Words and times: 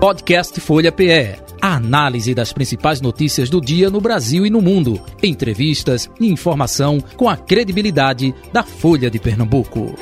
Podcast 0.00 0.58
Folha 0.62 0.90
PE. 0.90 1.36
A 1.60 1.76
análise 1.76 2.34
das 2.34 2.54
principais 2.54 3.02
notícias 3.02 3.50
do 3.50 3.60
dia 3.60 3.90
no 3.90 4.00
Brasil 4.00 4.46
e 4.46 4.50
no 4.50 4.62
mundo. 4.62 4.98
Entrevistas 5.22 6.10
e 6.18 6.26
informação 6.26 6.98
com 7.18 7.28
a 7.28 7.36
credibilidade 7.36 8.34
da 8.50 8.62
Folha 8.62 9.10
de 9.10 9.18
Pernambuco. 9.18 9.94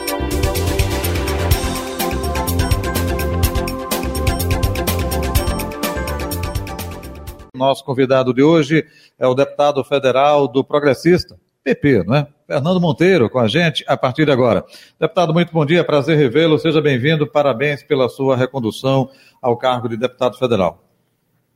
Nosso 7.53 7.85
convidado 7.85 8.33
de 8.33 8.41
hoje 8.41 8.87
é 9.19 9.27
o 9.27 9.35
deputado 9.35 9.83
federal 9.83 10.47
do 10.47 10.63
Progressista, 10.63 11.37
PP, 11.65 12.05
não 12.05 12.15
é? 12.15 12.38
Fernando 12.49 12.81
Monteiro 12.81 13.29
com 13.29 13.39
a 13.39 13.47
gente 13.47 13.85
a 13.87 13.95
partir 13.95 14.25
de 14.25 14.33
agora. 14.33 14.65
Deputado, 14.99 15.35
muito 15.35 15.53
bom 15.53 15.67
dia, 15.67 15.85
prazer 15.85 16.17
revê-lo, 16.17 16.59
seja 16.59 16.81
bem-vindo, 16.81 17.27
parabéns 17.27 17.83
pela 17.83 18.09
sua 18.09 18.39
recondução 18.39 19.11
ao 19.43 19.55
cargo 19.55 19.87
de 19.87 19.99
deputado 19.99 20.39
federal. 20.39 20.83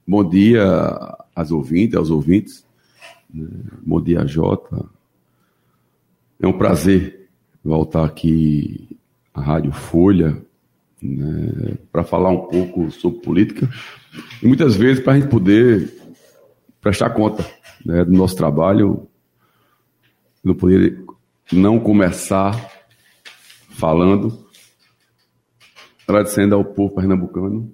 Bom 0.06 0.22
dia 0.22 0.62
às 1.34 1.50
ouvintes, 1.50 1.96
aos 1.96 2.10
ouvintes. 2.10 2.66
Né? 3.32 3.48
Bom 3.80 4.02
dia, 4.02 4.26
Jota. 4.26 4.84
É 6.38 6.46
um 6.46 6.58
prazer 6.58 7.30
voltar 7.64 8.04
aqui 8.04 8.98
à 9.32 9.40
Rádio 9.40 9.72
Folha 9.72 10.36
né, 11.00 11.78
para 11.90 12.04
falar 12.04 12.28
um 12.28 12.48
pouco 12.48 12.90
sobre 12.90 13.20
política 13.20 13.66
e 14.42 14.46
muitas 14.46 14.76
vezes 14.76 15.02
para 15.02 15.14
a 15.14 15.18
gente 15.18 15.30
poder 15.30 15.90
prestar 16.82 17.08
conta 17.10 17.46
né, 17.82 18.04
do 18.04 18.12
nosso 18.12 18.36
trabalho 18.36 19.08
não 20.42 20.54
poderia 20.54 21.02
não 21.52 21.78
começar 21.78 22.52
falando, 23.70 24.46
agradecendo 26.06 26.54
ao 26.54 26.64
povo 26.64 26.94
pernambucano 26.94 27.72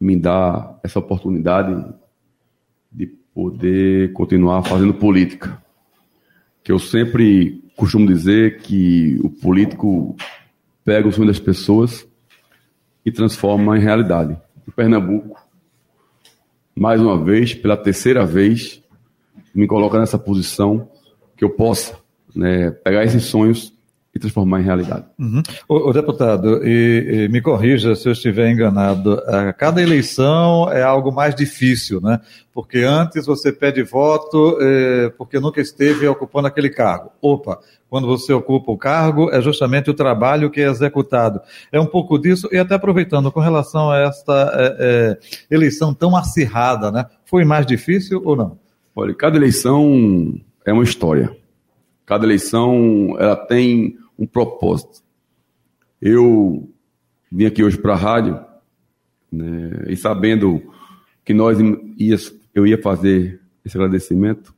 me 0.00 0.16
dar 0.16 0.78
essa 0.82 0.98
oportunidade 0.98 1.94
de 2.92 3.06
poder 3.06 4.12
continuar 4.12 4.62
fazendo 4.62 4.94
política. 4.94 5.62
Que 6.62 6.70
eu 6.70 6.78
sempre 6.78 7.62
costumo 7.76 8.06
dizer 8.06 8.60
que 8.60 9.18
o 9.22 9.30
político 9.30 10.16
pega 10.84 11.08
o 11.08 11.12
sonho 11.12 11.28
das 11.28 11.38
pessoas 11.38 12.06
e 13.04 13.12
transforma 13.12 13.76
em 13.76 13.80
realidade. 13.80 14.36
Em 14.66 14.70
Pernambuco, 14.70 15.40
mais 16.74 17.00
uma 17.00 17.22
vez, 17.22 17.54
pela 17.54 17.76
terceira 17.76 18.26
vez, 18.26 18.82
me 19.56 19.66
coloca 19.66 19.98
nessa 19.98 20.18
posição 20.18 20.88
que 21.36 21.44
eu 21.44 21.50
possa 21.50 21.94
né, 22.34 22.70
pegar 22.70 23.04
esses 23.04 23.24
sonhos 23.24 23.74
e 24.16 24.18
transformar 24.18 24.60
em 24.60 24.64
realidade. 24.64 25.04
Uhum. 25.18 25.42
O, 25.68 25.90
o, 25.90 25.92
deputado, 25.92 26.66
e, 26.66 27.24
e, 27.24 27.28
me 27.28 27.42
corrija 27.42 27.94
se 27.94 28.08
eu 28.08 28.12
estiver 28.12 28.50
enganado, 28.50 29.22
a 29.26 29.52
cada 29.52 29.82
eleição 29.82 30.70
é 30.72 30.82
algo 30.82 31.12
mais 31.12 31.34
difícil, 31.34 32.00
né? 32.00 32.18
Porque 32.52 32.78
antes 32.78 33.26
você 33.26 33.52
pede 33.52 33.82
voto 33.82 34.56
é, 34.60 35.10
porque 35.18 35.38
nunca 35.38 35.60
esteve 35.60 36.08
ocupando 36.08 36.48
aquele 36.48 36.70
cargo. 36.70 37.10
Opa, 37.20 37.58
quando 37.90 38.06
você 38.06 38.32
ocupa 38.32 38.72
o 38.72 38.78
cargo, 38.78 39.30
é 39.30 39.40
justamente 39.42 39.90
o 39.90 39.94
trabalho 39.94 40.50
que 40.50 40.62
é 40.62 40.68
executado. 40.68 41.40
É 41.70 41.78
um 41.78 41.86
pouco 41.86 42.18
disso, 42.18 42.48
e 42.50 42.58
até 42.58 42.74
aproveitando 42.74 43.30
com 43.30 43.40
relação 43.40 43.90
a 43.90 43.98
esta 43.98 44.50
é, 44.54 44.76
é, 44.78 45.54
eleição 45.54 45.92
tão 45.92 46.16
acirrada, 46.16 46.90
né? 46.90 47.04
Foi 47.26 47.44
mais 47.44 47.66
difícil 47.66 48.22
ou 48.24 48.34
não? 48.34 48.65
Olha, 48.98 49.14
cada 49.14 49.36
eleição 49.36 50.40
é 50.64 50.72
uma 50.72 50.82
história. 50.82 51.36
Cada 52.06 52.24
eleição 52.24 53.14
ela 53.18 53.36
tem 53.36 53.98
um 54.18 54.26
propósito. 54.26 55.02
Eu 56.00 56.66
vim 57.30 57.44
aqui 57.44 57.62
hoje 57.62 57.76
para 57.76 57.92
a 57.92 57.96
rádio 57.96 58.42
né, 59.30 59.84
e 59.88 59.96
sabendo 59.98 60.62
que 61.22 61.34
nós 61.34 61.58
ia, 61.98 62.16
eu 62.54 62.66
ia 62.66 62.80
fazer 62.80 63.38
esse 63.62 63.76
agradecimento, 63.76 64.54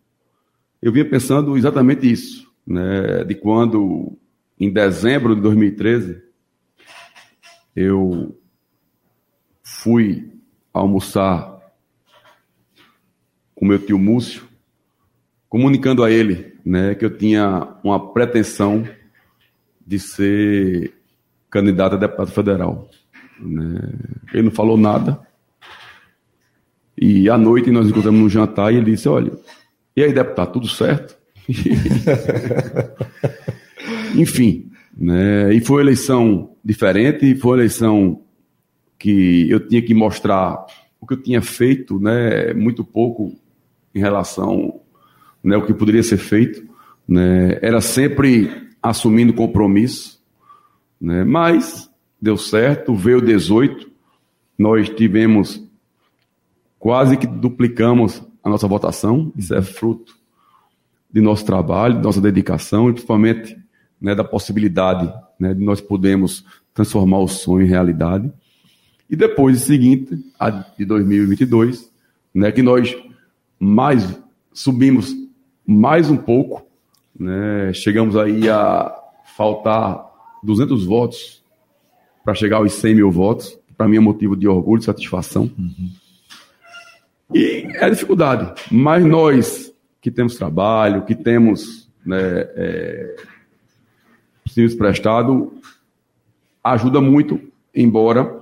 eu 0.80 0.92
vinha 0.92 1.10
pensando 1.10 1.56
exatamente 1.56 2.08
isso, 2.08 2.48
né, 2.64 3.24
de 3.24 3.34
quando 3.34 4.16
em 4.56 4.72
dezembro 4.72 5.34
de 5.34 5.40
2013 5.40 6.22
eu 7.74 8.38
fui 9.64 10.30
almoçar 10.72 11.57
com 13.58 13.66
meu 13.66 13.78
tio 13.78 13.98
Múcio, 13.98 14.42
comunicando 15.48 16.04
a 16.04 16.10
ele 16.10 16.54
né, 16.64 16.94
que 16.94 17.04
eu 17.04 17.10
tinha 17.10 17.76
uma 17.82 18.12
pretensão 18.12 18.86
de 19.84 19.98
ser 19.98 20.94
candidato 21.50 21.96
a 21.96 21.98
deputado 21.98 22.30
federal. 22.30 22.88
Né. 23.40 23.80
Ele 24.32 24.44
não 24.44 24.50
falou 24.50 24.76
nada. 24.76 25.20
E 26.96 27.28
à 27.28 27.36
noite 27.36 27.70
nós 27.70 27.88
encontramos 27.88 28.20
no 28.20 28.28
jantar 28.28 28.72
e 28.72 28.76
ele 28.76 28.92
disse: 28.92 29.08
Olha, 29.08 29.32
e 29.96 30.02
aí, 30.02 30.12
deputado, 30.12 30.52
tudo 30.52 30.68
certo? 30.68 31.16
Enfim, 34.14 34.70
né, 34.96 35.52
e 35.52 35.60
foi 35.60 35.76
uma 35.76 35.82
eleição 35.82 36.56
diferente, 36.64 37.34
foi 37.36 37.50
uma 37.50 37.56
eleição 37.58 38.22
que 38.98 39.48
eu 39.50 39.66
tinha 39.66 39.80
que 39.80 39.94
mostrar 39.94 40.66
o 41.00 41.06
que 41.06 41.14
eu 41.14 41.22
tinha 41.22 41.40
feito, 41.40 41.98
né, 41.98 42.52
muito 42.52 42.84
pouco 42.84 43.34
em 43.94 44.00
relação 44.00 44.80
né, 45.42 45.54
ao 45.56 45.64
que 45.64 45.74
poderia 45.74 46.02
ser 46.02 46.18
feito. 46.18 46.66
Né, 47.06 47.58
era 47.62 47.80
sempre 47.80 48.68
assumindo 48.82 49.32
compromisso, 49.32 50.20
né, 51.00 51.24
mas 51.24 51.90
deu 52.20 52.36
certo, 52.36 52.94
veio 52.94 53.20
18, 53.20 53.90
nós 54.58 54.88
tivemos 54.88 55.62
quase 56.78 57.16
que 57.16 57.26
duplicamos 57.26 58.22
a 58.42 58.48
nossa 58.50 58.66
votação, 58.66 59.32
isso 59.36 59.54
é 59.54 59.62
fruto 59.62 60.16
de 61.10 61.20
nosso 61.20 61.44
trabalho, 61.44 61.96
de 61.96 62.02
nossa 62.02 62.20
dedicação 62.20 62.88
e 62.88 62.92
principalmente 62.92 63.56
né, 64.00 64.14
da 64.14 64.24
possibilidade 64.24 65.12
né, 65.38 65.54
de 65.54 65.64
nós 65.64 65.80
podermos 65.80 66.44
transformar 66.74 67.18
o 67.18 67.28
sonho 67.28 67.66
em 67.66 67.68
realidade. 67.68 68.30
E 69.10 69.16
depois, 69.16 69.56
em 69.56 69.64
seguinte, 69.64 70.18
a 70.38 70.50
de 70.50 70.84
2022, 70.84 71.90
né, 72.34 72.52
que 72.52 72.62
nós 72.62 72.94
mais 73.58 74.18
subimos 74.52 75.14
mais 75.66 76.10
um 76.10 76.16
pouco, 76.16 76.66
né? 77.18 77.72
Chegamos 77.74 78.16
aí 78.16 78.48
a 78.48 78.90
faltar 79.36 80.04
200 80.42 80.84
votos 80.86 81.42
para 82.24 82.34
chegar 82.34 82.58
aos 82.58 82.72
100 82.72 82.94
mil 82.94 83.10
votos. 83.10 83.58
Para 83.76 83.86
mim 83.86 83.98
é 83.98 84.00
motivo 84.00 84.34
de 84.34 84.48
orgulho, 84.48 84.80
de 84.80 84.86
satisfação. 84.86 85.50
Uhum. 85.58 85.90
E 87.34 87.68
é 87.74 87.90
dificuldade, 87.90 88.54
mas 88.70 89.04
nós 89.04 89.72
que 90.00 90.10
temos 90.10 90.36
trabalho, 90.36 91.04
que 91.04 91.14
temos 91.14 91.88
né, 92.04 92.18
é, 92.18 93.16
serviço 94.46 94.78
prestado, 94.78 95.52
ajuda 96.64 97.00
muito, 97.00 97.38
embora 97.74 98.40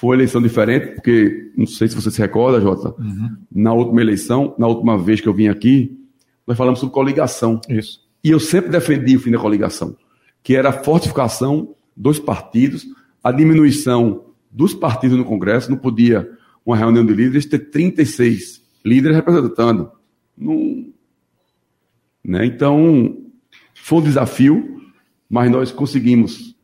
foi 0.00 0.16
eleição 0.16 0.40
diferente, 0.40 0.94
porque 0.94 1.50
não 1.56 1.66
sei 1.66 1.88
se 1.88 1.94
você 1.96 2.08
se 2.08 2.20
recorda, 2.20 2.60
Jota, 2.60 2.94
uhum. 3.00 3.36
na 3.50 3.72
última 3.72 4.00
eleição, 4.00 4.54
na 4.56 4.68
última 4.68 4.96
vez 4.96 5.20
que 5.20 5.28
eu 5.28 5.34
vim 5.34 5.48
aqui, 5.48 5.98
nós 6.46 6.56
falamos 6.56 6.78
sobre 6.78 6.94
coligação. 6.94 7.60
Isso. 7.68 8.00
E 8.22 8.30
eu 8.30 8.38
sempre 8.38 8.70
defendi 8.70 9.16
o 9.16 9.20
fim 9.20 9.32
da 9.32 9.38
coligação, 9.38 9.96
que 10.40 10.54
era 10.54 10.68
a 10.68 10.72
fortificação 10.72 11.74
dos 11.96 12.20
partidos, 12.20 12.86
a 13.24 13.32
diminuição 13.32 14.26
dos 14.52 14.72
partidos 14.72 15.18
no 15.18 15.24
Congresso, 15.24 15.68
não 15.68 15.76
podia 15.76 16.30
uma 16.64 16.76
reunião 16.76 17.04
de 17.04 17.12
líderes 17.12 17.46
ter 17.46 17.58
36 17.58 18.62
líderes 18.84 19.16
representando. 19.16 19.90
Não, 20.36 20.86
né? 22.24 22.46
Então, 22.46 23.16
foi 23.74 23.98
um 23.98 24.02
desafio, 24.02 24.80
mas 25.28 25.50
nós 25.50 25.72
conseguimos 25.72 26.54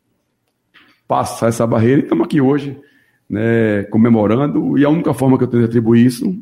passar 1.09 1.49
essa 1.49 1.67
barreira 1.67 2.01
e 2.01 2.05
estamos 2.05 2.25
aqui 2.25 2.41
hoje 2.41 2.81
né, 3.29 3.85
comemorando, 3.85 4.79
e 4.79 4.85
a 4.85 4.89
única 4.89 5.15
forma 5.15 5.39
que 5.39 5.45
eu 5.45 5.49
tenho 5.49 5.63
de 5.63 5.69
atribuir 5.69 6.07
isso 6.07 6.37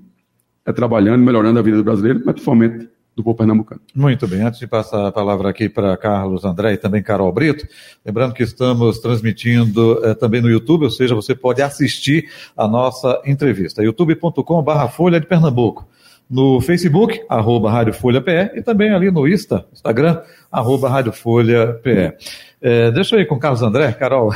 é 0.64 0.72
trabalhando, 0.72 1.22
melhorando 1.22 1.58
a 1.58 1.62
vida 1.62 1.76
do 1.76 1.84
brasileiro, 1.84 2.22
mas 2.24 2.34
principalmente 2.34 2.88
do 3.14 3.22
povo 3.22 3.36
pernambucano. 3.36 3.80
Muito 3.94 4.26
bem, 4.26 4.40
antes 4.40 4.58
de 4.58 4.66
passar 4.66 5.06
a 5.06 5.12
palavra 5.12 5.50
aqui 5.50 5.68
para 5.68 5.96
Carlos 5.96 6.44
André 6.44 6.72
e 6.72 6.76
também 6.78 7.02
Carol 7.02 7.30
Brito, 7.32 7.66
lembrando 8.04 8.32
que 8.32 8.42
estamos 8.42 8.98
transmitindo 9.00 10.00
eh, 10.04 10.14
também 10.14 10.40
no 10.40 10.48
YouTube, 10.48 10.84
ou 10.84 10.90
seja, 10.90 11.14
você 11.14 11.34
pode 11.34 11.60
assistir 11.60 12.30
a 12.56 12.66
nossa 12.66 13.20
entrevista, 13.26 13.82
youtube.com 13.82 14.62
barra 14.62 14.88
Folha 14.88 15.20
de 15.20 15.26
Pernambuco 15.26 15.86
no 16.32 16.62
Facebook, 16.62 17.22
arroba 17.28 17.70
Rádio 17.70 17.92
Folha 17.92 18.22
PE, 18.22 18.52
e 18.54 18.62
também 18.62 18.90
ali 18.90 19.10
no 19.10 19.28
Insta, 19.28 19.66
Instagram, 19.70 20.22
arroba 20.50 20.88
Rádio 20.88 21.12
Folha 21.12 21.74
PE. 21.82 22.14
É, 22.58 22.90
deixa 22.90 23.16
eu 23.16 23.20
ir 23.20 23.26
com 23.26 23.34
o 23.34 23.38
Carlos 23.38 23.60
André, 23.60 23.92
Carol. 23.92 24.32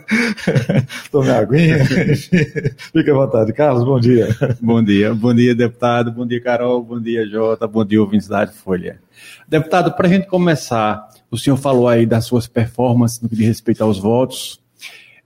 Tome 1.12 1.28
aguinha. 1.28 1.84
Fique 1.84 3.10
à 3.10 3.14
vontade. 3.14 3.52
Carlos, 3.52 3.84
bom 3.84 4.00
dia. 4.00 4.28
Bom 4.58 4.82
dia. 4.82 5.12
Bom 5.12 5.34
dia, 5.34 5.54
deputado. 5.54 6.12
Bom 6.12 6.24
dia, 6.24 6.40
Carol. 6.40 6.82
Bom 6.82 6.98
dia, 6.98 7.26
Jota. 7.26 7.66
Bom 7.66 7.84
dia, 7.84 8.00
ouvintes 8.00 8.26
da 8.26 8.38
Rádio 8.38 8.54
Folha. 8.54 9.00
Deputado, 9.46 9.92
para 9.92 10.06
a 10.06 10.10
gente 10.10 10.28
começar, 10.28 11.08
o 11.30 11.36
senhor 11.36 11.58
falou 11.58 11.88
aí 11.88 12.06
das 12.06 12.24
suas 12.24 12.46
performances 12.46 13.20
no 13.20 13.28
que 13.28 13.36
diz 13.36 13.48
respeito 13.48 13.84
aos 13.84 13.98
votos. 13.98 14.58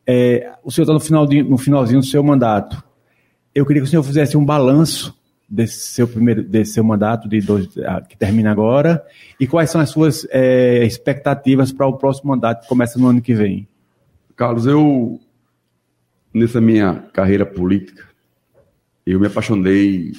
É, 0.04 0.50
o 0.64 0.72
senhor 0.72 0.84
está 0.84 0.94
no, 0.94 1.00
final 1.00 1.26
no 1.26 1.58
finalzinho 1.58 2.00
do 2.00 2.06
seu 2.06 2.24
mandato. 2.24 2.82
Eu 3.54 3.64
queria 3.64 3.82
que 3.82 3.86
o 3.86 3.90
senhor 3.90 4.02
fizesse 4.02 4.36
um 4.36 4.44
balanço 4.44 5.14
desse 5.48 5.78
seu 5.78 6.08
primeiro, 6.08 6.42
desse 6.42 6.72
seu 6.72 6.84
mandato 6.84 7.28
de 7.28 7.40
dois, 7.40 7.68
ah, 7.78 8.00
que 8.00 8.16
termina 8.16 8.50
agora 8.50 9.04
e 9.38 9.46
quais 9.46 9.70
são 9.70 9.80
as 9.80 9.90
suas 9.90 10.26
é, 10.30 10.84
expectativas 10.84 11.72
para 11.72 11.86
o 11.86 11.96
próximo 11.96 12.30
mandato 12.30 12.62
que 12.62 12.68
começa 12.68 12.98
no 12.98 13.08
ano 13.08 13.20
que 13.20 13.34
vem. 13.34 13.68
Carlos, 14.36 14.66
eu 14.66 15.20
nessa 16.32 16.60
minha 16.60 17.04
carreira 17.12 17.46
política 17.46 18.04
eu 19.06 19.20
me 19.20 19.26
apaixonei 19.26 20.12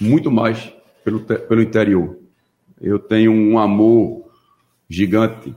muito 0.00 0.30
mais 0.30 0.72
pelo, 1.04 1.20
pelo 1.20 1.62
interior. 1.62 2.18
Eu 2.80 2.98
tenho 2.98 3.30
um 3.30 3.58
amor 3.58 4.28
gigante 4.88 5.54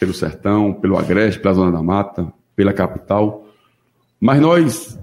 pelo 0.00 0.14
sertão, 0.14 0.72
pelo 0.72 0.98
agreste, 0.98 1.40
pela 1.40 1.54
zona 1.54 1.72
da 1.72 1.82
mata, 1.82 2.32
pela 2.56 2.72
capital. 2.72 3.46
Mas 4.18 4.40
nós, 4.40 4.98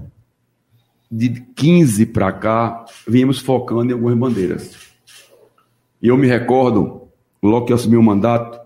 de 1.11 1.29
15 1.29 2.05
para 2.05 2.31
cá, 2.31 2.85
viemos 3.05 3.39
focando 3.39 3.91
em 3.91 3.93
algumas 3.93 4.17
bandeiras. 4.17 4.77
E 6.01 6.07
eu 6.07 6.17
me 6.17 6.25
recordo, 6.25 7.09
logo 7.43 7.65
que 7.65 7.73
eu 7.73 7.75
assumi 7.75 7.97
o 7.97 8.03
mandato, 8.03 8.59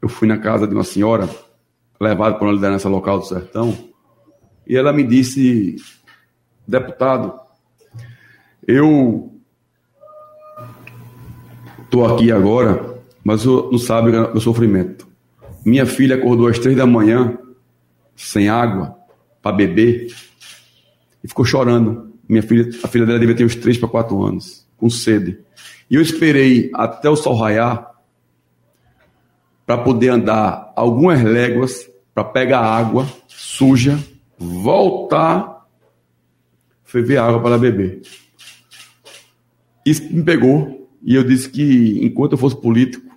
eu 0.00 0.08
fui 0.08 0.26
na 0.26 0.38
casa 0.38 0.66
de 0.66 0.74
uma 0.74 0.84
senhora, 0.84 1.28
levada 2.00 2.36
por 2.36 2.46
uma 2.46 2.54
liderança 2.54 2.88
local 2.88 3.18
do 3.18 3.26
sertão, 3.26 3.76
e 4.66 4.76
ela 4.76 4.92
me 4.92 5.02
disse, 5.02 5.76
deputado, 6.66 7.38
eu 8.66 9.32
estou 11.82 12.06
aqui 12.06 12.32
agora, 12.32 12.98
mas 13.22 13.44
eu 13.44 13.70
não 13.70 13.78
sabe 13.78 14.10
o 14.16 14.40
sofrimento. 14.40 15.06
Minha 15.64 15.84
filha 15.84 16.16
acordou 16.16 16.48
às 16.48 16.58
três 16.58 16.76
da 16.76 16.86
manhã, 16.86 17.36
sem 18.16 18.48
água, 18.48 18.96
para 19.42 19.56
beber, 19.56 20.14
e 21.22 21.28
ficou 21.28 21.44
chorando. 21.44 22.12
Minha 22.28 22.42
filha, 22.42 22.68
a 22.82 22.88
filha 22.88 23.06
dela 23.06 23.18
devia 23.18 23.34
ter 23.34 23.44
uns 23.44 23.56
três 23.56 23.78
para 23.78 23.88
quatro 23.88 24.22
anos, 24.22 24.66
com 24.76 24.90
sede. 24.90 25.38
E 25.90 25.94
eu 25.94 26.02
esperei 26.02 26.70
até 26.74 27.08
o 27.08 27.16
sol 27.16 27.34
raiar 27.34 27.90
para 29.64 29.78
poder 29.78 30.10
andar 30.10 30.72
algumas 30.76 31.22
léguas 31.22 31.90
para 32.14 32.24
pegar 32.24 32.60
água 32.60 33.06
suja, 33.26 33.98
voltar, 34.36 35.66
ferver 36.84 37.18
água 37.18 37.40
para 37.40 37.58
beber. 37.58 38.02
Isso 39.84 40.02
me 40.12 40.22
pegou 40.22 40.88
e 41.02 41.14
eu 41.14 41.24
disse 41.24 41.48
que, 41.48 42.00
enquanto 42.02 42.32
eu 42.32 42.38
fosse 42.38 42.56
político, 42.56 43.08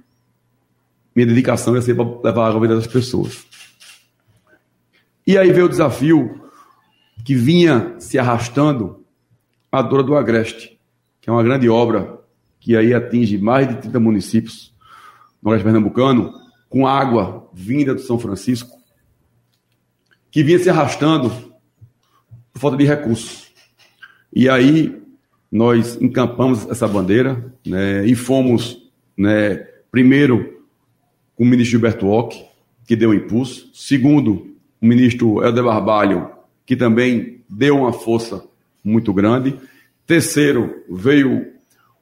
minha 1.16 1.26
dedicação 1.26 1.76
ia 1.76 1.82
ser 1.82 1.96
para 1.96 2.06
levar 2.24 2.48
água 2.48 2.58
à 2.58 2.62
vida 2.62 2.76
das 2.76 2.88
pessoas. 2.88 3.46
E 5.26 5.38
aí 5.38 5.52
veio 5.52 5.66
o 5.66 5.70
desafio 5.70 6.42
que 7.24 7.36
vinha 7.36 7.96
se 8.00 8.18
arrastando 8.18 9.04
a 9.72 9.82
Dora 9.82 10.04
do 10.04 10.16
Agreste, 10.16 10.80
que 11.20 11.30
é 11.30 11.34
uma 11.34 11.44
grande 11.44 11.70
obra 11.70 12.20
que 12.60 12.76
aí 12.76 12.94
atinge 12.94 13.38
mais 13.38 13.68
de 13.68 13.76
30 13.76 14.00
municípios 14.00 14.74
no 15.42 15.52
Oeste 15.52 15.64
Pernambucano, 15.64 16.34
com 16.70 16.88
água 16.88 17.50
vinda 17.54 17.96
do 17.96 18.02
São 18.02 18.20
Francisco, 18.20 18.80
que 20.30 20.44
vinha 20.44 20.60
se 20.60 20.70
arrastando 20.70 21.30
por 22.54 22.60
falta 22.60 22.78
de 22.78 22.86
recursos. 22.86 23.52
E 24.34 24.48
aí 24.48 25.02
nós 25.52 26.00
encampamos 26.00 26.68
essa 26.70 26.88
bandeira 26.88 27.54
né, 27.66 28.06
e 28.06 28.16
fomos, 28.16 28.90
né, 29.18 29.56
primeiro, 29.92 30.64
com 31.36 31.44
o 31.44 31.48
ministro 31.48 31.72
Gilberto 31.72 32.08
Ock, 32.08 32.46
que 32.86 32.96
deu 32.96 33.10
um 33.10 33.14
impulso, 33.14 33.70
segundo, 33.74 34.56
o 34.82 34.86
ministro 34.86 35.44
Helder 35.44 35.64
Barbalho, 35.64 36.30
que 36.66 36.76
também 36.76 37.42
deu 37.50 37.78
uma 37.78 37.94
força 37.94 38.44
muito 38.84 39.14
grande, 39.14 39.56
terceiro, 40.06 40.84
veio 40.90 41.48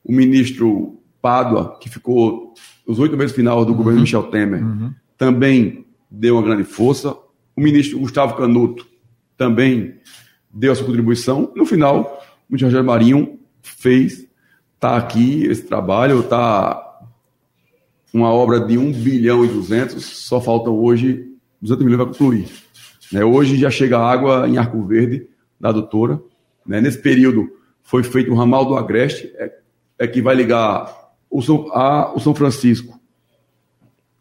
o 0.04 0.12
ministro 0.12 0.98
Pádua, 1.22 1.78
que 1.80 1.90
ficou 1.90 2.54
os 2.88 2.98
oito 3.00 3.18
meses 3.18 3.36
final 3.36 3.64
do 3.66 3.72
uhum. 3.72 3.78
governo 3.78 4.02
Michel 4.02 4.24
Temer, 4.24 4.64
uhum. 4.64 4.94
também 5.18 5.86
deu 6.10 6.36
uma 6.36 6.44
grande 6.44 6.64
força, 6.64 7.16
o 7.56 7.62
ministro 7.62 8.00
Gustavo 8.00 8.36
Canuto 8.36 8.88
também 9.38 9.96
deu 10.52 10.72
a 10.72 10.76
sua 10.76 10.86
contribuição, 10.86 11.52
no 11.56 11.66
final, 11.66 12.24
o 12.50 12.54
Rogério 12.54 12.84
Marinho 12.84 13.40
fez, 13.62 14.26
está 14.76 14.98
aqui 14.98 15.44
esse 15.44 15.64
trabalho, 15.64 16.22
está 16.22 16.86
uma 18.14 18.32
obra 18.32 18.60
de 18.60 18.78
1 18.78 18.92
bilhão 18.94 19.46
e 19.46 19.48
200, 19.48 20.04
só 20.04 20.42
falta 20.42 20.70
hoje 20.70 21.28
200 21.62 21.86
milhões 21.86 22.04
para 22.04 22.12
concluir. 22.12 22.48
Né, 23.12 23.24
hoje 23.24 23.58
já 23.58 23.70
chega 23.70 23.98
água 23.98 24.48
em 24.48 24.58
Arco 24.58 24.84
Verde, 24.86 25.28
da 25.60 25.72
doutora. 25.72 26.22
Né, 26.66 26.80
nesse 26.80 27.02
período 27.02 27.50
foi 27.84 28.04
feito 28.04 28.32
o 28.32 28.36
ramal 28.36 28.66
do 28.66 28.76
Agreste, 28.76 29.32
é, 29.36 29.52
é 29.98 30.08
que 30.08 30.22
vai 30.22 30.36
ligar 30.36 31.12
o 31.30 31.42
São, 31.42 31.68
a, 31.74 32.14
o 32.16 32.20
São 32.20 32.36
Francisco 32.36 33.00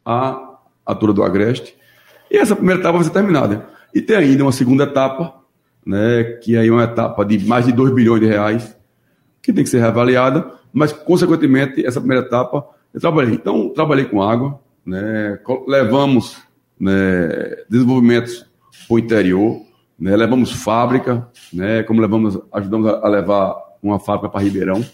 à 0.05 0.59
altura 0.85 1.13
do 1.13 1.23
Agreste. 1.23 1.77
E 2.31 2.37
essa 2.37 2.57
primeira 2.57 2.81
etapa 2.81 2.97
vai 2.97 3.05
ser 3.05 3.13
terminada. 3.13 3.69
E 3.95 4.01
tem 4.01 4.17
ainda 4.17 4.43
uma 4.43 4.53
segunda 4.53 4.85
etapa, 4.85 5.35
né, 5.85 6.25
que 6.43 6.57
aí 6.57 6.69
é 6.69 6.73
uma 6.73 6.85
etapa 6.85 7.25
de 7.25 7.39
mais 7.47 7.67
de 7.67 7.73
2 7.73 7.95
bilhões 7.95 8.21
de 8.21 8.27
reais, 8.27 8.77
que 9.43 9.53
tem 9.53 9.65
que 9.65 9.71
ser 9.71 9.79
reavaliada, 9.79 10.51
mas, 10.73 10.93
consequentemente, 10.93 11.85
essa 11.85 12.01
primeira 12.01 12.25
etapa 12.25 12.67
eu 12.93 13.01
trabalhei. 13.01 13.35
Então, 13.35 13.71
trabalhei 13.71 14.05
com 14.07 14.23
água, 14.23 14.61
né, 14.85 15.39
levamos 15.67 16.39
né, 16.81 17.65
desenvolvimentos 17.69 18.48
para 18.89 18.95
o 18.95 18.99
interior, 18.99 19.63
né, 19.99 20.17
levamos 20.17 20.51
fábrica, 20.51 21.29
né, 21.53 21.83
como 21.83 22.01
levamos, 22.01 22.39
ajudamos 22.53 22.89
a, 22.89 23.09
levar 23.09 23.55
uma 23.83 24.01
fábrica 24.01 24.31
para 24.31 24.41
Ribeirão, 24.41 24.85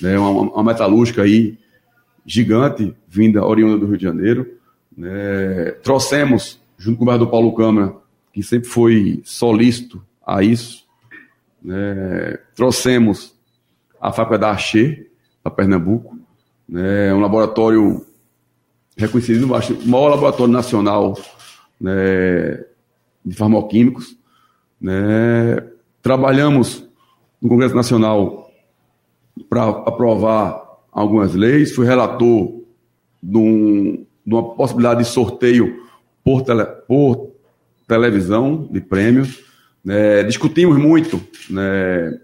né, 0.00 0.18
uma, 0.18 0.30
uma 0.30 0.64
metalúrgica 0.64 1.22
aí 1.22 1.56
gigante, 2.24 2.94
vinda 3.06 3.46
oriunda 3.46 3.78
do 3.78 3.86
Rio 3.86 3.96
de 3.96 4.02
Janeiro. 4.02 4.58
Né, 4.96 5.72
trouxemos, 5.82 6.60
junto 6.76 6.98
com 6.98 7.04
o 7.04 7.06
governador 7.06 7.30
Paulo 7.30 7.54
Câmara, 7.54 7.94
que 8.32 8.42
sempre 8.42 8.68
foi 8.68 9.22
solícito 9.24 10.02
a 10.26 10.42
isso, 10.42 10.84
né, 11.62 12.38
trouxemos 12.54 13.34
a 14.00 14.10
fábrica 14.12 14.38
da 14.38 14.50
Axê, 14.50 15.06
para 15.42 15.52
Pernambuco. 15.52 16.18
Né, 16.68 17.14
um 17.14 17.20
laboratório 17.20 18.04
reconhecido, 18.96 19.44
o 19.44 19.88
maior 19.88 20.08
laboratório 20.08 20.52
nacional 20.52 21.16
né, 21.80 22.64
de 23.26 23.34
farmacêuticos. 23.34 24.16
Né, 24.80 25.62
trabalhamos 26.00 26.88
no 27.42 27.48
Congresso 27.48 27.74
Nacional 27.74 28.48
para 29.50 29.68
aprovar 29.68 30.62
algumas 30.92 31.34
leis, 31.34 31.74
fui 31.74 31.84
relator 31.84 32.62
de, 33.22 33.36
um, 33.36 34.06
de, 34.24 34.34
uma 34.34 34.54
possibilidade 34.54 35.02
de 35.02 35.08
sorteio 35.08 35.84
por, 36.24 36.42
tele, 36.42 36.64
por 36.86 37.32
televisão 37.86 38.68
de 38.70 38.80
prêmios. 38.80 39.44
Né, 39.84 40.22
discutimos 40.22 40.78
muito 40.78 41.20
né, 41.50 42.18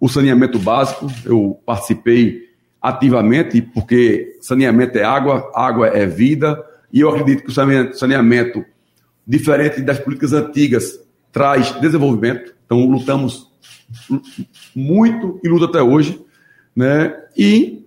o 0.00 0.08
saneamento 0.08 0.58
básico, 0.58 1.06
eu 1.24 1.60
participei 1.64 2.46
ativamente, 2.80 3.60
porque 3.60 4.36
saneamento 4.40 4.96
é 4.98 5.02
água, 5.02 5.50
água 5.54 5.88
é 5.88 6.06
vida, 6.06 6.62
e 6.92 7.00
eu 7.00 7.10
acredito 7.10 7.42
que 7.42 7.50
o 7.50 7.94
saneamento, 7.94 8.64
diferente 9.26 9.82
das 9.82 9.98
políticas 9.98 10.32
antigas, 10.32 11.00
traz 11.32 11.72
desenvolvimento. 11.80 12.54
Então, 12.64 12.84
lutamos 12.86 13.50
muito 14.74 15.40
e 15.42 15.48
luta 15.48 15.66
até 15.66 15.82
hoje, 15.82 16.20
né? 16.74 17.14
E 17.36 17.86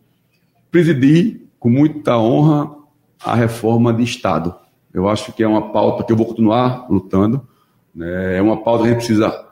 presidi 0.72 1.42
com 1.60 1.70
muita 1.70 2.18
honra 2.18 2.76
a 3.24 3.36
reforma 3.36 3.94
de 3.94 4.04
Estado. 4.04 4.56
Eu 4.94 5.08
acho 5.08 5.32
que 5.34 5.44
é 5.44 5.48
uma 5.48 5.72
pauta 5.72 6.04
que 6.04 6.12
eu 6.12 6.18
vou 6.18 6.26
continuar 6.26 6.88
lutando. 6.90 7.48
Né? 7.94 8.38
É 8.38 8.42
uma 8.42 8.62
pauta 8.64 8.84
que 8.84 8.90
a 8.90 8.92
gente 8.92 9.06
precisa 9.06 9.46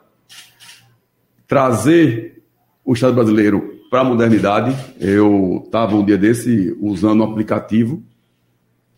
trazer 1.46 2.42
o 2.84 2.92
Estado 2.92 3.14
brasileiro 3.14 3.78
para 3.90 4.00
a 4.00 4.04
modernidade. 4.04 4.74
Eu 4.98 5.62
estava 5.64 5.94
um 5.96 6.04
dia 6.04 6.18
desse 6.18 6.76
usando 6.80 7.20
um 7.20 7.24
aplicativo 7.30 8.02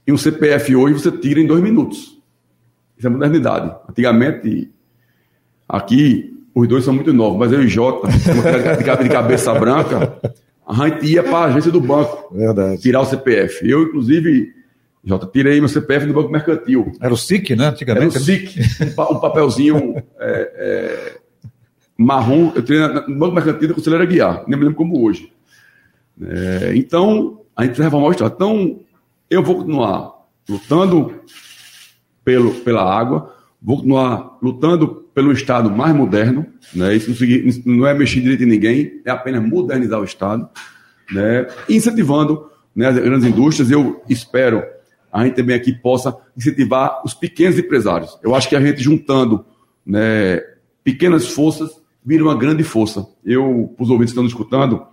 e 0.07 0.13
um 0.13 0.17
CPF 0.17 0.75
hoje 0.75 0.95
você 0.95 1.13
tira 1.13 1.41
em 1.41 1.47
dois 1.47 1.63
minutos. 1.63 2.20
Isso 3.01 3.07
é 3.07 3.11
modernidade. 3.11 3.75
Antigamente, 3.89 4.71
aqui, 5.67 6.39
os 6.55 6.69
dois 6.69 6.85
são 6.85 6.93
muito 6.93 7.15
novos, 7.15 7.39
mas 7.39 7.51
eu 7.51 7.63
e 7.63 7.67
Jota, 7.67 8.09
de 9.03 9.09
cabeça 9.09 9.55
branca, 9.55 10.21
a 10.69 10.87
gente 10.87 11.07
ia 11.07 11.23
para 11.23 11.39
a 11.39 11.45
agência 11.47 11.73
do 11.73 11.81
banco 11.81 12.29
Verdade. 12.31 12.79
tirar 12.83 13.01
o 13.01 13.07
CPF. 13.07 13.67
Eu, 13.67 13.85
inclusive, 13.85 14.53
Jota, 15.03 15.27
tirei 15.33 15.59
meu 15.61 15.69
CPF 15.71 16.05
do 16.05 16.13
Banco 16.13 16.29
Mercantil. 16.29 16.93
Era 17.01 17.15
o 17.15 17.17
SIC, 17.17 17.57
né? 17.57 17.69
Antigamente. 17.69 18.17
Era 18.17 18.23
o 18.23 18.23
SIC, 18.23 18.59
um 18.99 19.19
papelzinho 19.19 19.95
é, 20.19 20.53
é, 20.55 21.19
marrom, 21.97 22.53
eu 22.55 22.63
treinei 22.63 23.03
no 23.09 23.19
Banco 23.19 23.35
Mercantil 23.35 23.69
da 23.69 23.75
Conselheira 23.75 24.05
Guiar, 24.05 24.45
nem 24.47 24.59
me 24.59 24.65
lembro 24.65 24.77
como 24.77 25.03
hoje. 25.03 25.33
É, 26.21 26.73
então, 26.77 27.41
a 27.57 27.63
gente 27.63 27.71
precisa 27.71 27.85
reformar 27.85 28.09
o 28.09 28.13
Estado. 28.13 28.35
Então, 28.35 28.81
eu 29.31 29.43
vou 29.43 29.57
continuar 29.57 30.21
lutando 30.47 31.15
pelo, 32.31 32.53
pela 32.61 32.83
água, 32.83 33.35
vou 33.61 33.79
continuar 33.79 34.39
lutando 34.41 35.05
pelo 35.13 35.33
Estado 35.33 35.69
mais 35.69 35.95
moderno, 35.95 36.47
né? 36.73 36.95
isso 36.95 37.13
não 37.67 37.85
é 37.85 37.93
mexer 37.93 38.21
direito 38.21 38.45
em 38.45 38.47
ninguém, 38.47 39.01
é 39.05 39.11
apenas 39.11 39.43
modernizar 39.43 40.01
o 40.01 40.05
Estado, 40.05 40.49
né? 41.11 41.49
incentivando 41.69 42.47
né, 42.75 42.87
as 42.87 42.95
grandes 42.97 43.27
indústrias. 43.27 43.69
Eu 43.69 44.01
espero 44.09 44.63
a 45.13 45.25
gente 45.25 45.35
também 45.35 45.57
aqui 45.57 45.73
possa 45.73 46.17
incentivar 46.37 47.03
os 47.05 47.13
pequenos 47.13 47.59
empresários. 47.59 48.17
Eu 48.23 48.33
acho 48.33 48.49
que 48.49 48.55
a 48.55 48.61
gente 48.61 48.81
juntando 48.81 49.45
né, 49.85 50.41
pequenas 50.85 51.27
forças 51.27 51.83
vira 52.07 52.23
uma 52.23 52.39
grande 52.39 52.63
força. 52.63 53.05
Eu, 53.25 53.75
os 53.77 53.91
ouvintes 53.91 54.15
que 54.15 54.21
estão 54.21 54.25
escutando, 54.25 54.87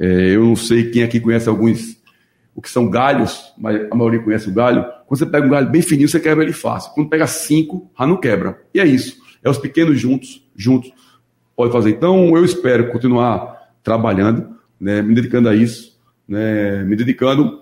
é, 0.00 0.30
eu 0.34 0.42
não 0.42 0.56
sei 0.56 0.90
quem 0.90 1.02
aqui 1.02 1.20
conhece 1.20 1.50
alguns, 1.50 1.98
o 2.54 2.60
que 2.60 2.70
são 2.70 2.88
galhos, 2.90 3.52
mas 3.58 3.90
a 3.90 3.94
maioria 3.94 4.20
conhece 4.20 4.48
o 4.48 4.52
galho. 4.52 4.84
Quando 5.06 5.18
você 5.18 5.26
pega 5.26 5.46
um 5.46 5.50
galho 5.50 5.70
bem 5.70 5.82
fininho, 5.82 6.08
você 6.08 6.20
quebra 6.20 6.44
ele 6.44 6.52
fácil. 6.52 6.92
Quando 6.94 7.08
pega 7.08 7.26
cinco, 7.26 7.90
já 7.98 8.06
não 8.06 8.16
quebra. 8.16 8.60
E 8.74 8.80
é 8.80 8.86
isso. 8.86 9.16
É 9.42 9.48
os 9.48 9.58
pequenos 9.58 9.98
juntos, 9.98 10.46
juntos, 10.54 10.92
pode 11.56 11.72
fazer. 11.72 11.90
Então, 11.90 12.36
eu 12.36 12.44
espero 12.44 12.90
continuar 12.92 13.72
trabalhando, 13.82 14.56
né, 14.78 15.02
me 15.02 15.14
dedicando 15.14 15.48
a 15.48 15.54
isso, 15.54 15.98
né, 16.28 16.84
me 16.84 16.94
dedicando 16.94 17.60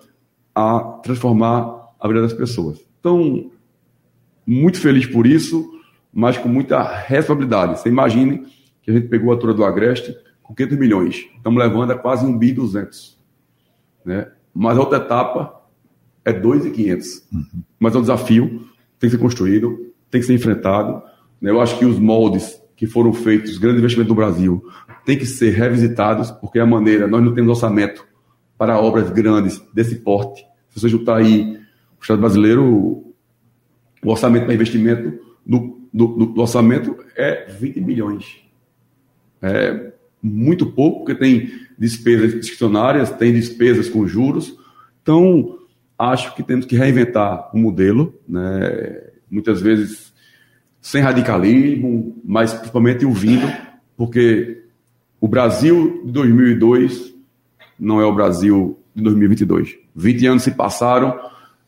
a 0.55 0.81
transformar 1.03 1.89
a 1.99 2.09
vida 2.09 2.23
das 2.23 2.33
pessoas. 2.33 2.79
Então, 2.99 3.51
muito 4.47 4.81
feliz 4.81 5.07
por 5.07 5.27
isso, 5.27 5.71
mas 6.13 6.37
com 6.37 6.49
muita 6.49 6.83
responsabilidade. 6.83 7.79
Você 7.79 7.89
imagine 7.89 8.47
que 8.83 8.91
a 8.91 8.95
gente 8.95 9.09
pegou 9.09 9.31
a 9.31 9.35
altura 9.35 9.55
do 9.55 9.65
Agreste 9.65 10.15
com 10.43 10.55
500 10.55 10.79
milhões. 10.79 11.17
Estamos 11.37 11.63
levando 11.63 11.93
a 11.93 11.99
quase 11.99 12.27
1 12.27 12.37
bi 12.37 12.53
200. 12.53 13.19
Né? 14.05 14.27
Mas 14.55 14.77
a 14.77 14.81
outra 14.81 14.99
etapa 14.99 15.61
é 16.25 16.33
2,500. 16.33 17.27
Uhum. 17.33 17.45
Mas 17.79 17.95
é 17.95 17.99
um 17.99 18.03
desafio, 18.03 18.67
tem 18.99 19.09
que 19.09 19.17
ser 19.17 19.19
construído, 19.19 19.93
tem 20.11 20.21
que 20.21 20.27
ser 20.27 20.35
enfrentado. 20.35 21.03
Né? 21.41 21.51
Eu 21.51 21.61
acho 21.61 21.79
que 21.79 21.85
os 21.85 21.99
moldes 21.99 22.61
que 22.77 22.87
foram 22.87 23.13
feitos, 23.13 23.53
os 23.53 23.59
grandes 23.59 23.79
investimentos 23.79 24.09
do 24.09 24.15
Brasil, 24.15 24.65
têm 25.05 25.19
que 25.19 25.27
ser 25.27 25.51
revisitados, 25.51 26.31
porque 26.31 26.59
é 26.59 26.63
a 26.63 26.67
maneira, 26.67 27.07
nós 27.07 27.23
não 27.23 27.35
temos 27.35 27.51
orçamento 27.51 28.07
para 28.57 28.81
obras 28.81 29.11
grandes 29.11 29.63
desse 29.73 29.97
porte. 29.97 30.45
Se 30.71 30.81
você 30.81 30.89
juntar 30.89 31.17
aí 31.17 31.59
o 31.99 32.03
Estado 32.03 32.21
brasileiro, 32.21 32.65
o 34.03 34.11
orçamento 34.11 34.45
para 34.45 34.55
investimento 34.55 35.19
do, 35.45 36.35
orçamento 36.41 36.97
é 37.17 37.47
20 37.51 37.81
bilhões. 37.81 38.39
É 39.43 39.93
muito 40.23 40.67
pouco, 40.67 41.05
porque 41.05 41.15
tem 41.15 41.51
despesas 41.81 42.35
discricionárias, 42.35 43.11
tem 43.11 43.33
despesas 43.33 43.89
com 43.89 44.07
juros. 44.07 44.55
Então, 45.03 45.59
acho 45.99 46.35
que 46.35 46.43
temos 46.43 46.67
que 46.67 46.77
reinventar 46.77 47.51
o 47.55 47.59
um 47.59 47.63
modelo, 47.63 48.15
né? 48.29 49.01
muitas 49.31 49.63
vezes 49.63 50.13
sem 50.83 51.03
radicalismo, 51.03 52.21
mas 52.23 52.53
principalmente 52.53 53.07
ouvindo, 53.07 53.51
porque 53.97 54.65
o 55.21 55.27
Brasil 55.27 56.03
de 56.05 56.13
2002 56.13 57.15
não 57.79 58.01
é 58.01 58.05
o 58.05 58.15
Brasil 58.15 58.79
de 58.95 59.03
2022. 59.03 59.77
20 59.95 60.27
anos 60.27 60.43
se 60.43 60.51
passaram 60.51 61.19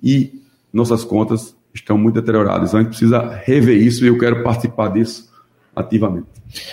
e 0.02 0.42
nossas 0.72 1.04
contas 1.04 1.56
estão 1.74 1.96
muito 1.96 2.14
deterioradas. 2.16 2.70
Então 2.70 2.80
a 2.80 2.82
gente 2.82 2.90
precisa 2.90 3.40
rever 3.44 3.76
isso 3.76 4.04
e 4.04 4.08
eu 4.08 4.18
quero 4.18 4.42
participar 4.42 4.88
disso 4.88 5.30
ativamente. 5.74 6.26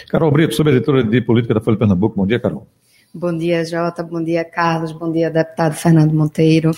Carol 0.10 0.31
Brito, 0.31 0.62
editora 0.67 1.03
de 1.03 1.22
política 1.22 1.53
da 1.53 1.62
Folha 1.62 1.75
de 1.75 1.79
Pernambuco. 1.79 2.15
Bom 2.15 2.27
dia, 2.27 2.39
Carol. 2.39 2.67
Bom 3.12 3.36
dia, 3.36 3.66
Jota. 3.66 4.04
Bom 4.04 4.24
dia, 4.24 4.46
Carlos. 4.46 4.92
Bom 4.92 5.12
dia, 5.12 5.32
deputado 5.32 5.74
Fernando 5.74 6.13
Monteiro. 6.13 6.70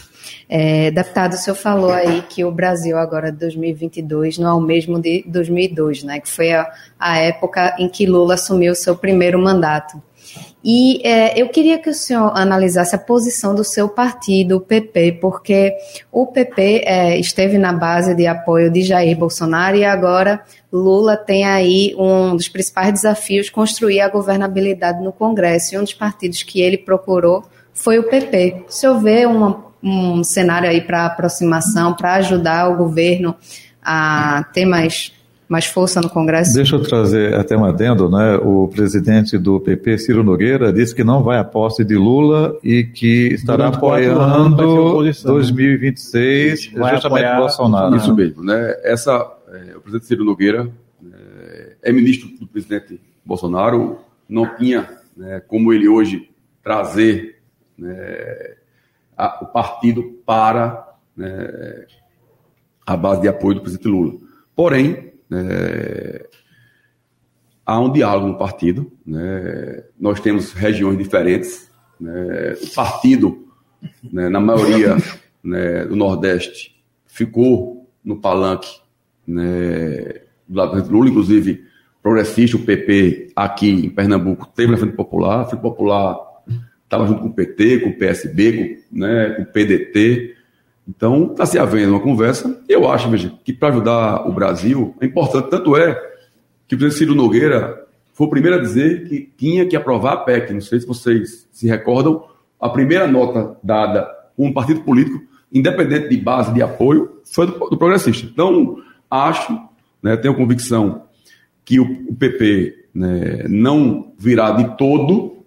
É, 0.48 0.90
deputado, 0.90 1.34
o 1.34 1.38
senhor 1.38 1.58
falou 1.58 1.92
aí 1.92 2.22
que 2.22 2.46
o 2.46 2.52
Brasil 2.52 2.98
agora 2.98 3.30
de 3.34 3.38
2022 3.38 4.38
não 4.38 4.50
é 4.50 4.54
o 4.54 4.62
mesmo 4.62 4.98
de 4.98 5.26
2002, 5.28 6.04
né? 6.04 6.22
Que 6.22 6.30
foi 6.30 6.54
a, 6.54 6.72
a 6.98 7.18
época 7.18 7.76
em 7.78 7.90
que 7.90 8.06
Lula 8.06 8.36
assumiu 8.36 8.72
o 8.72 8.76
seu 8.76 8.96
primeiro 8.96 9.38
mandato. 9.38 10.02
E 10.64 11.02
é, 11.06 11.42
eu 11.42 11.50
queria 11.50 11.80
que 11.80 11.90
o 11.90 11.94
senhor 11.94 12.32
analisasse 12.36 12.96
a 12.96 13.00
posição 13.00 13.56
do 13.56 13.64
seu 13.64 13.90
partido, 13.90 14.58
o 14.58 14.62
PP, 14.62 15.14
porque 15.14 15.74
o 16.12 16.28
PP 16.28 16.84
é, 16.86 17.18
esteve 17.18 17.58
na 17.58 17.74
base 17.74 18.14
de 18.14 18.28
apoio 18.28 18.70
de 18.70 18.84
Jair 18.84 19.18
Bolsonaro 19.18 19.76
e 19.76 19.84
agora 19.84 20.44
Lula 20.72 21.18
tem 21.18 21.46
aí 21.46 21.96
um 21.98 22.36
dos 22.36 22.48
principais 22.48 22.94
desafios 22.94 23.50
construir 23.50 24.02
a 24.02 24.10
governabilidade 24.10 25.04
no 25.04 25.12
Congresso. 25.12 25.74
E 25.74 25.78
um 25.78 25.84
dos 25.84 25.94
partidos 25.94 26.44
que 26.44 26.62
ele 26.62 26.78
procurou 26.78 27.44
foi 27.74 27.98
o 27.98 28.04
PP. 28.04 28.66
O 28.70 28.72
senhor 28.72 29.00
vê 29.00 29.26
uma, 29.26 29.66
um 29.82 30.24
cenário 30.24 30.70
aí 30.70 30.82
para 30.82 31.08
aproximação, 31.08 31.94
para 31.96 32.14
ajudar 32.16 32.70
o 32.70 32.78
governo 32.78 33.36
a 33.84 34.46
ter 34.54 34.66
mais 34.66 35.12
mais 35.52 35.66
força 35.66 36.00
no 36.00 36.10
Congresso? 36.10 36.54
Deixa 36.54 36.78
eu 36.78 36.82
trazer 36.82 37.34
até 37.34 37.58
um 37.58 37.66
adendo, 37.66 38.10
né? 38.10 38.38
O 38.38 38.70
presidente 38.70 39.38
do 39.38 39.60
PP, 39.60 39.98
Ciro 39.98 40.24
Nogueira, 40.24 40.72
disse 40.72 40.96
que 40.96 41.04
não 41.04 41.22
vai 41.22 41.38
à 41.38 41.44
posse 41.44 41.84
de 41.84 41.96
Lula 41.96 42.58
e 42.64 42.86
que 42.86 43.34
estará 43.34 43.66
Durante 43.66 43.76
apoiando 43.76 45.04
2026 45.26 46.72
né? 46.72 46.94
justamente 46.94 47.36
Bolsonaro. 47.36 47.98
Isso 47.98 48.16
mesmo, 48.16 48.42
né? 48.42 48.76
Essa, 48.82 49.12
é, 49.50 49.76
o 49.76 49.82
presidente 49.82 50.06
Ciro 50.08 50.24
Nogueira 50.24 50.72
é, 51.04 51.76
é, 51.84 51.92
ministro 51.92 52.30
do 52.40 52.48
presidente 52.48 53.02
Bolsonaro, 53.26 54.00
não 54.30 54.56
tinha, 54.56 54.90
né, 55.18 55.42
como 55.46 55.74
ele 55.74 55.90
hoje, 55.90 56.30
trazer 56.64 57.42
né, 57.78 58.56
a, 59.18 59.44
o 59.44 59.48
partido 59.48 60.02
para 60.26 60.96
né, 61.14 61.88
a 62.86 62.96
base 62.96 63.20
de 63.20 63.28
apoio 63.28 63.56
do 63.56 63.62
presidente 63.62 63.90
Lula. 63.90 64.14
Porém, 64.56 65.11
é, 65.32 66.30
há 67.66 67.80
um 67.80 67.92
diálogo 67.92 68.28
no 68.28 68.38
partido, 68.38 68.92
né? 69.06 69.84
nós 70.00 70.20
temos 70.20 70.52
regiões 70.54 70.98
diferentes. 70.98 71.70
Né? 72.00 72.56
O 72.62 72.74
partido, 72.74 73.48
né, 74.12 74.30
na 74.30 74.40
maioria 74.40 74.98
né, 75.44 75.86
do 75.86 75.96
Nordeste, 75.96 76.76
ficou 77.06 77.90
no 78.04 78.20
palanque 78.20 78.82
né, 79.26 80.22
Lula, 80.50 81.10
inclusive 81.10 81.64
progressista, 82.02 82.58
o 82.58 82.66
PP 82.66 83.32
aqui 83.36 83.70
em 83.70 83.90
Pernambuco 83.90 84.48
teve 84.48 84.72
na 84.72 84.78
Frente 84.78 84.96
Popular, 84.96 85.42
a 85.42 85.46
Frente 85.46 85.62
Popular 85.62 86.18
estava 86.84 87.08
junto 87.08 87.22
com 87.22 87.28
o 87.28 87.34
PT, 87.34 87.80
com 87.80 87.90
o 87.90 87.98
PSB, 87.98 88.54
com, 88.54 89.00
né, 89.00 89.30
com 89.30 89.44
o 89.44 89.46
PDT, 89.46 90.36
então, 90.88 91.32
está 91.32 91.46
se 91.46 91.60
havendo 91.60 91.92
uma 91.94 92.00
conversa. 92.00 92.62
Eu 92.68 92.90
acho, 92.92 93.10
veja, 93.10 93.32
que 93.44 93.54
para 93.54 93.70
ajudar 93.70 94.28
o 94.28 94.34
Brasil 94.34 94.96
é 95.00 95.06
importante. 95.06 95.50
Tanto 95.50 95.78
é 95.78 95.94
que 96.68 96.76
o 96.76 96.78
presidente 96.78 96.98
Ciro 96.98 97.16
Nogueira 97.16 97.86
foi 98.14 98.28
o 98.28 98.30
primeiro 98.30 98.58
a 98.58 98.62
dizer 98.62 99.08
que 99.08 99.32
tinha 99.38 99.66
que 99.66 99.76
aprovar 99.76 100.14
a 100.14 100.18
PEC. 100.18 100.54
Não 100.54 100.62
sei 100.62 100.80
se 100.80 100.88
vocês 100.88 101.48
se 101.52 101.68
recordam. 101.68 102.26
A 102.60 102.70
primeira 102.70 103.08
nota 103.08 103.58
dada 103.64 104.04
por 104.36 104.46
um 104.46 104.54
partido 104.54 104.82
político, 104.82 105.22
independente 105.52 106.10
de 106.10 106.18
base 106.18 106.54
de 106.54 106.62
apoio, 106.62 107.22
foi 107.24 107.48
do, 107.48 107.54
do 107.70 107.78
progressista. 107.78 108.28
Então, 108.32 108.78
acho, 109.10 109.60
né, 110.02 110.18
tenho 110.18 110.36
convicção 110.36 111.04
que 111.64 111.80
o, 111.80 112.10
o 112.10 112.16
PP 112.16 112.86
né, 112.94 113.46
não 113.48 114.14
virá 114.18 114.52
de 114.52 114.76
todo 114.78 115.38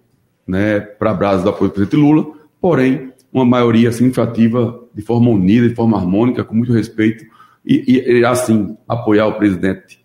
né, 0.46 0.80
para 0.80 1.10
a 1.10 1.14
base 1.14 1.42
do 1.42 1.50
apoio 1.50 1.70
do 1.70 1.74
presidente 1.74 2.00
Lula, 2.00 2.32
porém, 2.60 3.12
uma 3.32 3.44
maioria 3.44 3.90
significativa 3.90 4.83
de 4.94 5.02
forma 5.02 5.30
unida, 5.30 5.68
de 5.68 5.74
forma 5.74 5.96
harmônica, 5.98 6.44
com 6.44 6.54
muito 6.54 6.72
respeito, 6.72 7.24
e, 7.64 7.84
e 7.86 8.16
irá 8.18 8.34
sim 8.34 8.76
apoiar 8.86 9.26
o 9.26 9.34
presidente 9.34 9.98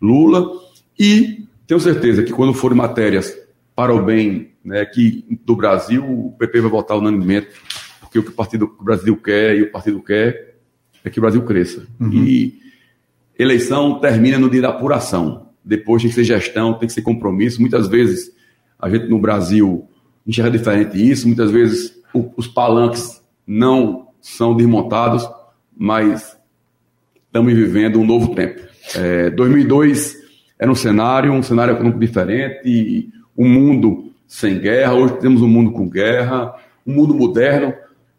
Lula. 0.00 0.50
E 0.98 1.46
tenho 1.66 1.80
certeza 1.80 2.22
que 2.22 2.32
quando 2.32 2.54
forem 2.54 2.76
matérias 2.76 3.36
para 3.74 3.94
o 3.94 4.02
bem 4.02 4.52
né, 4.64 4.84
que, 4.86 5.24
do 5.44 5.56
Brasil, 5.56 6.04
o 6.04 6.32
PP 6.38 6.60
vai 6.62 6.70
votar 6.70 6.96
unanimemente, 6.96 7.48
porque 8.00 8.18
o 8.18 8.22
que 8.22 8.30
o 8.30 8.34
partido 8.34 8.74
o 8.78 8.84
Brasil 8.84 9.16
quer 9.16 9.56
e 9.56 9.62
o 9.62 9.70
partido 9.70 10.00
quer 10.02 10.56
é 11.04 11.10
que 11.10 11.18
o 11.18 11.22
Brasil 11.22 11.42
cresça. 11.42 11.86
Uhum. 12.00 12.24
E 12.24 12.58
eleição 13.38 14.00
termina 14.00 14.38
no 14.38 14.50
dia 14.50 14.62
da 14.62 14.70
apuração. 14.70 15.50
Depois 15.64 16.02
tem 16.02 16.08
que 16.08 16.14
ser 16.14 16.24
gestão, 16.24 16.74
tem 16.74 16.86
que 16.86 16.94
ser 16.94 17.02
compromisso. 17.02 17.60
Muitas 17.60 17.88
vezes 17.88 18.32
a 18.78 18.88
gente 18.88 19.08
no 19.08 19.18
Brasil 19.18 19.86
enxerga 20.26 20.50
diferente 20.50 20.98
isso, 20.98 21.26
muitas 21.26 21.50
vezes 21.50 21.96
o, 22.12 22.30
os 22.36 22.48
palanques 22.48 23.22
não 23.46 24.05
são 24.26 24.56
desmontados, 24.56 25.28
mas 25.76 26.36
estamos 27.26 27.54
vivendo 27.54 28.00
um 28.00 28.04
novo 28.04 28.34
tempo. 28.34 28.60
É, 28.96 29.30
2002 29.30 30.16
era 30.58 30.70
um 30.70 30.74
cenário, 30.74 31.32
um 31.32 31.42
cenário 31.42 31.74
econômico 31.74 32.00
diferente, 32.00 33.08
um 33.38 33.48
mundo 33.48 34.12
sem 34.26 34.58
guerra, 34.58 34.94
hoje 34.94 35.18
temos 35.20 35.42
um 35.42 35.48
mundo 35.48 35.70
com 35.70 35.88
guerra, 35.88 36.54
um 36.84 36.94
mundo 36.94 37.14
moderno. 37.14 37.72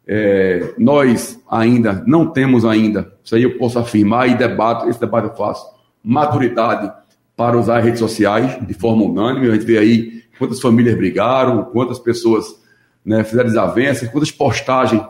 É, 0.08 0.74
nós 0.78 1.42
ainda 1.52 2.02
não 2.08 2.28
temos 2.28 2.64
ainda, 2.64 3.12
isso 3.22 3.36
aí 3.36 3.44
eu 3.44 3.58
posso 3.58 3.78
afirmar 3.78 4.30
e 4.30 4.36
debato, 4.36 4.90
esse 4.90 5.02
debate 5.02 5.28
eu 5.28 5.36
faço, 5.36 5.66
maturidade 6.02 6.90
para 7.36 7.58
usar 7.58 7.80
as 7.80 7.84
redes 7.84 8.00
sociais 8.00 8.66
de 8.66 8.74
forma 8.74 9.04
unânime. 9.04 9.50
A 9.50 9.54
gente 9.56 9.66
vê 9.66 9.78
aí 9.78 10.24
quantas 10.40 10.62
famílias 10.62 10.96
brigaram, 10.96 11.66
quantas 11.66 12.00
pessoas 12.00 12.46
né, 13.06 13.26
fizeram 13.26 13.50
desavenças, 13.50 14.08
quantas 14.08 14.32
postagens 14.32 15.04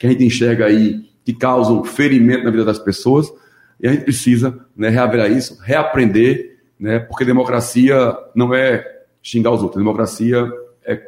que 0.00 0.06
a 0.06 0.10
gente 0.10 0.24
enxerga 0.24 0.64
aí 0.64 1.04
que 1.22 1.34
causam 1.34 1.84
ferimento 1.84 2.42
na 2.42 2.50
vida 2.50 2.64
das 2.64 2.78
pessoas. 2.78 3.30
E 3.78 3.86
a 3.86 3.92
gente 3.92 4.04
precisa 4.04 4.58
né, 4.74 4.90
isso, 5.36 5.58
reaprender, 5.62 6.58
né, 6.78 6.98
porque 6.98 7.24
democracia 7.24 8.16
não 8.34 8.54
é 8.54 8.82
xingar 9.22 9.50
os 9.50 9.62
outros, 9.62 9.78
democracia 9.78 10.50
é 10.86 10.98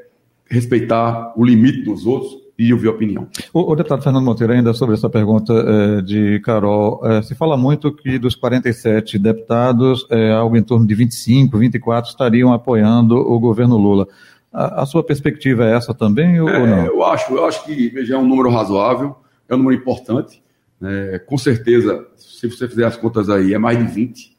respeitar 0.47 1.33
o 1.35 1.45
limite 1.45 1.83
dos 1.83 2.05
outros 2.07 2.43
e 2.59 2.71
ouvir 2.71 2.89
a 2.89 2.91
opinião. 2.91 3.27
O, 3.53 3.73
o 3.73 3.75
deputado 3.75 4.03
Fernando 4.03 4.25
Monteiro, 4.25 4.53
ainda 4.53 4.75
sobre 4.75 4.95
essa 4.95 5.09
pergunta 5.09 5.53
eh, 5.55 6.03
de 6.03 6.41
Carol, 6.41 7.01
eh, 7.03 7.23
se 7.23 7.35
fala 7.35 7.57
muito 7.57 7.91
que 7.91 8.19
dos 8.19 8.35
47 8.35 9.19
deputados, 9.19 10.07
eh, 10.11 10.33
algo 10.33 10.55
em 10.57 10.63
torno 10.63 10.87
de 10.87 10.95
25, 10.95 11.57
24 11.57 12.11
estariam 12.11 12.53
apoiando 12.53 13.17
o 13.17 13.41
governo 13.41 13.79
Lula. 13.79 14.07
A, 14.53 14.83
a 14.83 14.87
sua 14.87 15.03
perspectiva 15.03 15.65
é 15.65 15.75
essa 15.75 15.95
também 15.95 16.41
ou, 16.41 16.49
É, 16.49 16.59
ou 16.59 16.67
não? 16.67 16.87
Eu 16.87 17.03
acho, 17.05 17.33
eu 17.33 17.45
acho 17.47 17.65
que 17.65 17.89
veja, 17.89 18.15
é 18.15 18.19
um 18.19 18.27
número 18.27 18.51
razoável, 18.51 19.17
é 19.49 19.55
um 19.55 19.59
número 19.59 19.77
importante. 19.77 20.43
né? 20.81 21.19
com 21.21 21.39
certeza, 21.39 22.07
se 22.17 22.51
você 22.51 22.69
fizer 22.69 22.85
as 22.85 22.97
contas 22.97 23.31
aí, 23.31 23.55
é 23.55 23.59
mais 23.59 23.79
de 23.79 23.85
20, 23.85 24.37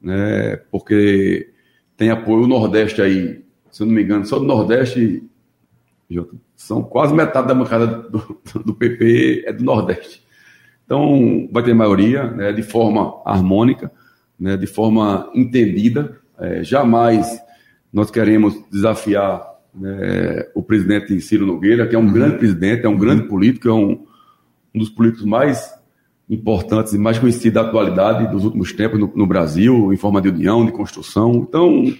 né? 0.00 0.56
porque 0.70 1.52
tem 1.96 2.10
apoio 2.10 2.46
Nordeste 2.46 3.00
aí, 3.00 3.44
se 3.70 3.82
eu 3.82 3.86
não 3.86 3.94
me 3.94 4.02
engano, 4.02 4.26
só 4.26 4.38
do 4.38 4.44
Nordeste, 4.44 5.22
são 6.56 6.82
quase 6.82 7.14
metade 7.14 7.48
da 7.48 7.54
bancada 7.54 7.86
do, 7.86 8.40
do 8.64 8.74
PP 8.74 9.44
é 9.46 9.52
do 9.52 9.64
Nordeste. 9.64 10.24
Então, 10.84 11.48
vai 11.50 11.62
ter 11.62 11.74
maioria, 11.74 12.30
né, 12.30 12.52
de 12.52 12.62
forma 12.62 13.22
harmônica, 13.24 13.90
né, 14.38 14.56
de 14.56 14.66
forma 14.66 15.30
entendida. 15.34 16.20
É, 16.38 16.62
jamais 16.62 17.40
nós 17.94 18.10
queremos 18.10 18.54
desafiar 18.70 19.42
né, 19.74 20.46
o 20.54 20.62
presidente 20.62 21.18
Ciro 21.20 21.46
Nogueira, 21.46 21.86
que 21.86 21.94
é 21.94 21.98
um 21.98 22.12
grande 22.12 22.36
presidente, 22.38 22.84
é 22.84 22.88
um 22.88 22.98
grande 22.98 23.22
político, 23.28 23.68
é 23.68 23.72
um, 23.72 24.04
um 24.74 24.78
dos 24.78 24.90
políticos 24.90 25.24
mais 25.24 25.72
importantes 26.28 26.92
e 26.92 26.98
mais 26.98 27.18
conhecidos 27.18 27.52
da 27.54 27.60
atualidade 27.62 28.30
dos 28.32 28.44
últimos 28.44 28.72
tempos 28.72 28.98
no, 28.98 29.10
no 29.14 29.26
Brasil, 29.26 29.92
em 29.92 29.96
forma 29.96 30.20
de 30.20 30.28
união, 30.28 30.64
de 30.66 30.72
construção. 30.72 31.34
Então, 31.48 31.92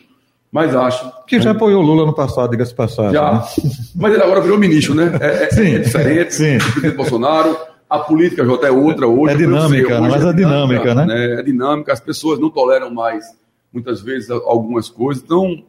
mas 0.51 0.75
acho 0.75 1.11
Que 1.27 1.41
já 1.41 1.51
apoiou 1.51 1.83
o 1.83 1.87
Lula 1.87 2.07
no 2.07 2.15
passado, 2.15 2.51
diga-se 2.51 2.71
de 2.71 2.77
passagem. 2.77 3.13
já. 3.13 3.33
né? 3.33 3.43
Mas 3.97 4.15
ele 4.15 4.23
agora 4.23 4.41
virou 4.41 4.57
ministro, 4.59 4.95
né? 4.95 5.13
É, 5.21 5.45
é- 5.45 5.51
Sim, 5.51 5.75
é 5.75 5.79
diferente. 5.81 6.35
sim. 6.35 6.57
O 6.57 6.61
presidente 6.61 6.97
Bolsonaro, 6.97 7.57
a 7.91 7.99
política 7.99 8.45
Jota 8.45 8.67
é 8.69 8.71
outra 8.71 9.07
hoje. 9.07 9.35
É 9.35 9.37
dinâmica, 9.37 10.01
né? 10.01 10.07
hoje 10.09 10.17
Mas 10.17 10.25
é 10.25 10.33
dinâmica, 10.33 10.95
né? 10.95 11.41
É 11.41 11.43
dinâmica, 11.43 11.93
as 11.93 12.01
pessoas 12.01 12.39
não 12.39 12.51
toleram 12.51 12.89
mais, 12.93 13.25
muitas 13.73 14.01
vezes, 14.01 14.31
algumas 14.31 14.89
coisas. 14.89 15.23
Então, 15.23 15.63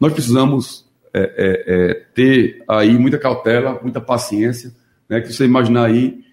nós 0.00 0.12
precisamos 0.12 0.86
é, 1.12 1.20
é, 1.20 1.64
é, 1.66 1.94
ter 2.14 2.64
aí 2.66 2.98
muita 2.98 3.18
cautela, 3.18 3.78
muita 3.82 4.00
paciência, 4.00 4.72
né? 5.08 5.20
Que 5.20 5.32
você 5.32 5.44
imaginar 5.44 5.86
aí, 5.86 6.24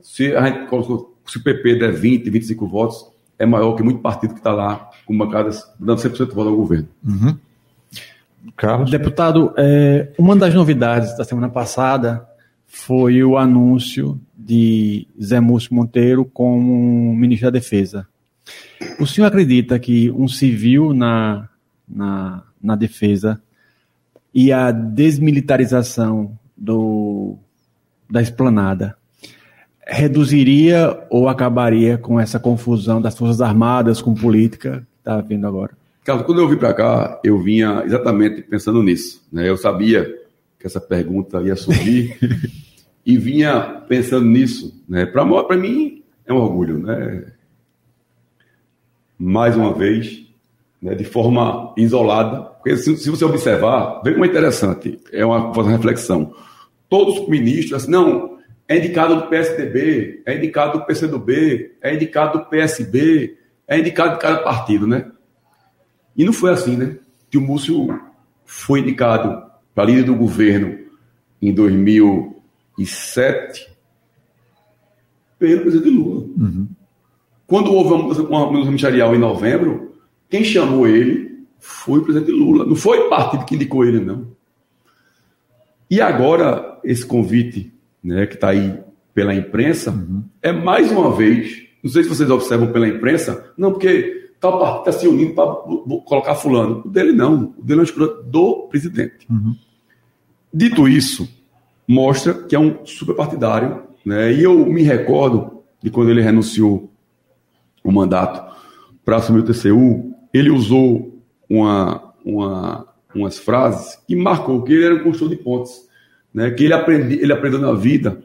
se 0.00 0.34
a 0.34 0.46
gente 0.46 0.68
colocou, 0.68 1.16
se 1.26 1.38
o 1.38 1.42
PP 1.42 1.76
der 1.76 1.92
20, 1.92 2.30
25 2.30 2.66
votos, 2.66 3.06
é 3.38 3.44
maior 3.44 3.74
que 3.74 3.82
muito 3.82 4.00
partido 4.00 4.32
que 4.32 4.40
está 4.40 4.52
lá 4.52 4.90
com 5.04 5.16
bancadas 5.16 5.62
dando 5.78 6.00
100% 6.00 6.28
de 6.28 6.34
voto 6.34 6.48
ao 6.48 6.56
governo. 6.56 6.88
Carlos? 8.56 8.90
Deputado, 8.90 9.52
é, 9.56 10.12
uma 10.18 10.36
das 10.36 10.54
novidades 10.54 11.16
da 11.16 11.24
semana 11.24 11.48
passada 11.48 12.26
foi 12.66 13.22
o 13.22 13.36
anúncio 13.36 14.20
de 14.36 15.06
Zé 15.20 15.40
Múcio 15.40 15.74
Monteiro 15.74 16.24
como 16.24 17.14
ministro 17.14 17.50
da 17.50 17.58
Defesa. 17.58 18.06
O 19.00 19.06
senhor 19.06 19.26
acredita 19.26 19.78
que 19.78 20.10
um 20.10 20.28
civil 20.28 20.94
na, 20.94 21.48
na, 21.88 22.42
na 22.66 22.76
defesa 22.76 23.40
e 24.34 24.52
a 24.52 24.70
desmilitarização 24.70 26.38
do, 26.56 27.36
da 28.10 28.20
esplanada 28.20 28.96
reduziria 29.86 31.06
ou 31.08 31.28
acabaria 31.28 31.96
com 31.96 32.18
essa 32.18 32.38
confusão 32.38 33.00
das 33.00 33.16
Forças 33.16 33.40
Armadas 33.40 34.02
com 34.02 34.14
política 34.14 34.80
que 34.80 34.98
está 34.98 35.14
havendo 35.18 35.46
agora? 35.46 35.72
Carlos, 36.04 36.26
quando 36.26 36.40
eu 36.40 36.48
vim 36.48 36.56
para 36.56 36.74
cá, 36.74 37.20
eu 37.24 37.40
vinha 37.40 37.82
exatamente 37.84 38.42
pensando 38.42 38.82
nisso. 38.82 39.24
Né? 39.32 39.48
Eu 39.48 39.56
sabia 39.56 40.04
que 40.58 40.66
essa 40.66 40.80
pergunta 40.80 41.40
ia 41.40 41.56
surgir 41.56 42.18
e 43.06 43.16
vinha 43.16 43.60
pensando 43.88 44.26
nisso. 44.26 44.82
Né? 44.88 45.06
Para 45.06 45.56
mim, 45.56 46.02
é 46.24 46.32
um 46.32 46.36
orgulho. 46.36 46.78
Né? 46.78 47.32
Mais 49.18 49.56
uma 49.56 49.72
vez, 49.72 50.25
né, 50.80 50.94
de 50.94 51.04
forma 51.04 51.74
isolada. 51.76 52.42
Porque 52.42 52.76
se, 52.76 52.96
se 52.96 53.10
você 53.10 53.24
observar, 53.24 54.00
vê 54.04 54.12
como 54.12 54.24
é 54.24 54.28
interessante, 54.28 55.00
é 55.12 55.24
uma, 55.24 55.50
uma 55.50 55.70
reflexão. 55.70 56.32
Todos 56.88 57.18
os 57.20 57.28
ministros, 57.28 57.82
assim, 57.82 57.90
não, 57.90 58.38
é 58.68 58.78
indicado 58.78 59.16
do 59.16 59.26
PSDB, 59.28 60.22
é 60.26 60.36
indicado 60.36 60.78
do 60.78 60.84
PCdoB, 60.84 61.72
é 61.80 61.94
indicado 61.94 62.38
do 62.38 62.44
PSB, 62.46 63.36
é 63.66 63.78
indicado 63.78 64.14
de 64.14 64.20
cada 64.20 64.42
partido, 64.42 64.86
né? 64.86 65.10
E 66.16 66.24
não 66.24 66.32
foi 66.32 66.52
assim, 66.52 66.76
né? 66.76 66.96
Que 67.30 67.38
o 67.38 67.40
Múcio 67.40 67.88
foi 68.44 68.80
indicado 68.80 69.44
para 69.74 69.84
líder 69.84 70.04
do 70.04 70.14
governo 70.14 70.78
em 71.40 71.52
2007 71.52 73.76
pelo 75.38 75.62
presidente 75.62 75.90
Lula. 75.90 76.26
Quando 77.46 77.72
houve 77.72 77.92
uma 77.92 78.14
uma 78.28 78.46
mudança 78.46 78.66
ministerial 78.66 79.14
em 79.14 79.18
novembro, 79.18 79.95
quem 80.36 80.44
chamou 80.44 80.86
ele 80.86 81.46
foi 81.58 82.00
o 82.00 82.02
presidente 82.02 82.30
Lula. 82.30 82.66
Não 82.66 82.76
foi 82.76 82.98
o 82.98 83.08
partido 83.08 83.46
que 83.46 83.54
indicou 83.54 83.86
ele, 83.86 84.00
não. 84.00 84.26
E 85.90 85.98
agora, 85.98 86.78
esse 86.84 87.06
convite 87.06 87.72
né, 88.04 88.26
que 88.26 88.34
está 88.34 88.50
aí 88.50 88.78
pela 89.14 89.34
imprensa, 89.34 89.94
é 90.42 90.52
mais 90.52 90.92
uma 90.92 91.10
vez, 91.10 91.62
não 91.82 91.90
sei 91.90 92.02
se 92.02 92.08
vocês 92.10 92.28
observam 92.28 92.70
pela 92.70 92.86
imprensa, 92.86 93.50
não, 93.56 93.72
porque 93.72 94.30
tal 94.38 94.58
partido 94.58 94.78
está 94.80 94.92
se 94.92 95.08
unindo 95.08 95.32
para 95.32 95.46
colocar 96.04 96.34
fulano. 96.34 96.82
O 96.84 96.88
dele 96.90 97.12
não, 97.12 97.54
o 97.56 97.62
dele 97.62 97.80
é 97.80 97.82
uma 97.82 97.84
escolha 97.84 98.08
do 98.24 98.66
presidente. 98.68 99.26
Dito 100.52 100.86
isso, 100.86 101.26
mostra 101.88 102.34
que 102.34 102.54
é 102.54 102.58
um 102.58 102.84
superpartidário, 102.84 103.84
né? 104.04 104.34
E 104.34 104.42
eu 104.42 104.66
me 104.66 104.82
recordo 104.82 105.62
de 105.82 105.88
quando 105.88 106.10
ele 106.10 106.20
renunciou 106.20 106.90
o 107.82 107.90
mandato 107.90 108.54
para 109.02 109.16
assumir 109.16 109.40
o 109.40 109.44
TCU, 109.44 110.15
ele 110.36 110.50
usou 110.50 111.20
uma, 111.48 112.12
uma, 112.24 112.86
umas 113.14 113.38
frases 113.38 113.98
que 114.06 114.14
marcou 114.14 114.62
que 114.62 114.72
ele 114.72 114.84
era 114.84 114.94
um 114.94 115.04
construtor 115.04 115.36
de 115.36 115.42
pontes, 115.42 115.88
né? 116.32 116.50
Que 116.50 116.64
ele, 116.64 116.74
aprendi, 116.74 117.14
ele 117.20 117.32
aprendeu 117.32 117.58
na 117.58 117.72
vida 117.72 118.22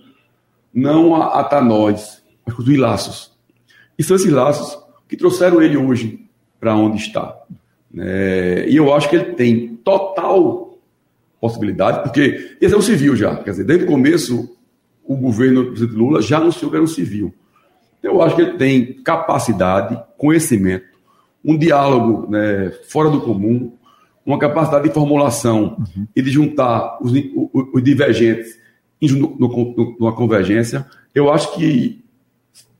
não 0.73 1.15
a 1.15 1.39
atar 1.39 1.63
nós, 1.63 2.23
mas 2.45 2.55
construir 2.55 2.77
laços. 2.77 3.31
E 3.97 4.03
são 4.03 4.15
esses 4.15 4.31
laços 4.31 4.77
que 5.07 5.17
trouxeram 5.17 5.61
ele 5.61 5.77
hoje 5.77 6.25
para 6.59 6.75
onde 6.75 6.97
está. 6.97 7.35
né? 7.91 8.67
e 8.67 8.75
eu 8.75 8.93
acho 8.93 9.09
que 9.09 9.15
ele 9.15 9.33
tem 9.33 9.75
total 9.77 10.77
possibilidade, 11.39 12.03
porque 12.03 12.55
esse 12.61 12.73
é 12.73 12.77
um 12.77 12.81
civil 12.81 13.15
já. 13.15 13.35
Quer 13.37 13.51
dizer, 13.51 13.63
desde 13.63 13.85
o 13.85 13.87
começo, 13.87 14.55
o 15.03 15.15
governo 15.15 15.63
do 15.63 15.69
presidente 15.71 15.97
Lula 15.97 16.21
já 16.21 16.37
anunciou 16.37 16.69
que 16.69 16.77
era 16.77 16.83
um 16.83 16.87
civil. 16.87 17.33
Então, 17.99 18.13
eu 18.13 18.21
acho 18.21 18.35
que 18.35 18.41
ele 18.43 18.57
tem 18.57 18.93
capacidade, 19.03 20.01
conhecimento, 20.17 20.90
um 21.43 21.57
diálogo 21.57 22.29
né, 22.31 22.71
fora 22.87 23.09
do 23.09 23.21
comum, 23.21 23.73
uma 24.25 24.37
capacidade 24.37 24.87
de 24.87 24.93
formulação 24.93 25.83
e 26.15 26.21
de 26.21 26.29
juntar 26.29 26.97
os, 27.01 27.11
os- 27.11 27.67
os 27.73 27.83
divergentes 27.83 28.57
no- 29.01 29.35
no- 29.39 29.95
numa 29.99 30.13
convergência. 30.13 30.85
Eu 31.13 31.31
acho 31.31 31.53
que, 31.55 32.03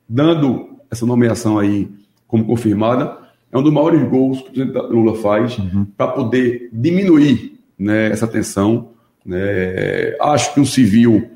dando 0.08 0.68
essa 0.90 1.04
nomeação 1.06 1.58
aí 1.58 1.88
como 2.28 2.44
confirmada, 2.44 3.18
é 3.50 3.58
um 3.58 3.62
dos 3.62 3.72
maiores 3.72 4.08
gols 4.08 4.40
que 4.40 4.48
o 4.48 4.52
presidente 4.52 4.92
Lula 4.92 5.14
faz 5.16 5.56
para 5.96 6.08
poder 6.12 6.70
diminuir 6.72 7.58
né, 7.78 8.10
essa 8.10 8.26
tensão. 8.26 8.90
né. 9.26 10.16
Acho 10.20 10.54
que 10.54 10.60
um 10.60 10.64
civil 10.64 11.28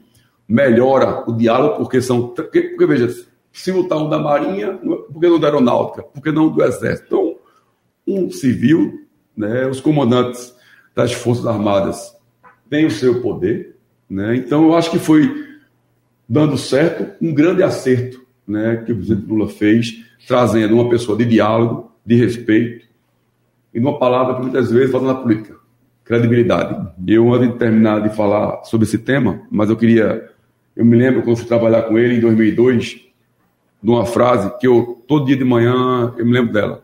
melhora 0.49 1.25
o 1.29 1.33
diálogo, 1.33 1.77
porque 1.79 2.01
são. 2.01 2.29
Porque, 2.29 2.63
porque 2.63 2.87
veja, 2.87 3.13
se 3.57 3.73
lutar 3.73 3.99
um 3.99 4.09
da 4.09 4.19
Marinha, 4.19 4.75
por 4.75 5.19
que 5.19 5.29
não 5.29 5.41
da 5.41 5.49
Aeronáutica? 5.49 6.03
Por 6.03 6.23
que 6.23 6.31
não 6.31 6.49
do 6.49 6.63
Exército? 6.63 7.07
Então, 7.07 7.37
um 8.07 8.31
civil, 8.31 9.07
né, 9.37 9.67
os 9.67 9.81
comandantes 9.81 10.55
das 10.95 11.13
Forças 11.13 11.47
Armadas 11.47 12.15
têm 12.69 12.85
o 12.85 12.91
seu 12.91 13.23
poder. 13.23 13.77
Né, 14.11 14.37
então, 14.37 14.65
eu 14.65 14.77
acho 14.77 14.91
que 14.91 14.99
foi 14.99 15.47
dando 16.29 16.59
certo 16.59 17.15
um 17.25 17.33
grande 17.33 17.63
acerto 17.63 18.25
né, 18.47 18.83
que 18.85 18.93
o 18.93 18.97
presidente 18.97 19.27
Lula 19.27 19.49
fez, 19.49 20.05
trazendo 20.29 20.75
uma 20.75 20.91
pessoa 20.91 21.17
de 21.17 21.25
diálogo, 21.25 21.91
de 22.05 22.15
respeito, 22.15 22.87
e 23.73 23.81
numa 23.81 23.99
palavra 23.99 24.35
que 24.35 24.43
muitas 24.43 24.71
vezes 24.71 24.93
falta 24.93 25.07
na 25.07 25.15
política, 25.15 25.57
credibilidade. 26.05 26.89
Eu, 27.07 27.33
antes 27.33 27.53
de 27.53 27.59
terminar 27.59 28.03
de 28.03 28.15
falar 28.15 28.65
sobre 28.65 28.87
esse 28.87 28.99
tema, 28.99 29.41
mas 29.51 29.71
eu 29.71 29.77
queria. 29.77 30.31
Eu 30.75 30.85
me 30.85 30.97
lembro 30.97 31.23
quando 31.23 31.39
fui 31.39 31.47
trabalhar 31.47 31.83
com 31.83 31.99
ele 31.99 32.17
em 32.17 32.21
2002, 32.21 33.06
de 33.87 33.91
uma 33.93 34.05
frase 34.05 34.51
que 34.59 34.67
eu, 34.67 35.01
todo 35.07 35.27
dia 35.27 35.37
de 35.37 35.45
manhã, 35.45 36.13
eu 36.19 36.27
me 36.27 36.33
lembro 36.33 36.53
dela. 36.53 36.83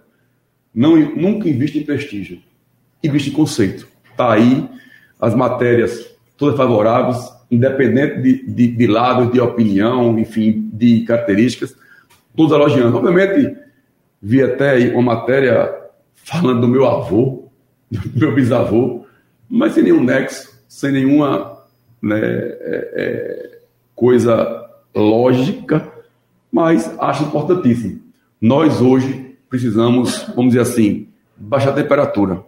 Não, 0.72 0.96
nunca 0.96 1.48
invista 1.48 1.76
em 1.76 1.82
prestígio, 1.82 2.38
invista 3.02 3.28
em 3.28 3.32
conceito. 3.32 3.88
Está 4.08 4.34
aí 4.34 4.68
as 5.20 5.34
matérias 5.34 6.14
todas 6.36 6.56
favoráveis, 6.56 7.18
independente 7.50 8.22
de, 8.22 8.46
de, 8.46 8.68
de 8.68 8.86
lados, 8.86 9.32
de 9.32 9.40
opinião, 9.40 10.16
enfim, 10.16 10.70
de 10.72 11.00
características. 11.00 11.74
todos 12.36 12.52
elogiando. 12.52 12.96
Obviamente, 12.96 13.52
vi 14.22 14.40
até 14.40 14.94
uma 14.94 15.16
matéria 15.16 15.74
falando 16.14 16.60
do 16.60 16.68
meu 16.68 16.86
avô, 16.86 17.48
do 17.90 18.20
meu 18.20 18.32
bisavô, 18.32 19.04
mas 19.50 19.72
sem 19.72 19.82
nenhum 19.82 20.04
nexo, 20.04 20.56
sem 20.68 20.92
nenhuma 20.92 21.64
né, 22.00 22.20
é, 22.22 22.92
é, 22.94 23.58
coisa 23.92 24.70
lógica, 24.94 25.91
mas 26.52 26.94
acho 27.00 27.24
importantíssimo. 27.24 28.00
Nós 28.40 28.80
hoje 28.82 29.36
precisamos, 29.48 30.30
vamos 30.36 30.52
dizer 30.52 30.60
assim, 30.60 31.08
baixar 31.36 31.70
a 31.70 31.74
temperatura 31.74 32.44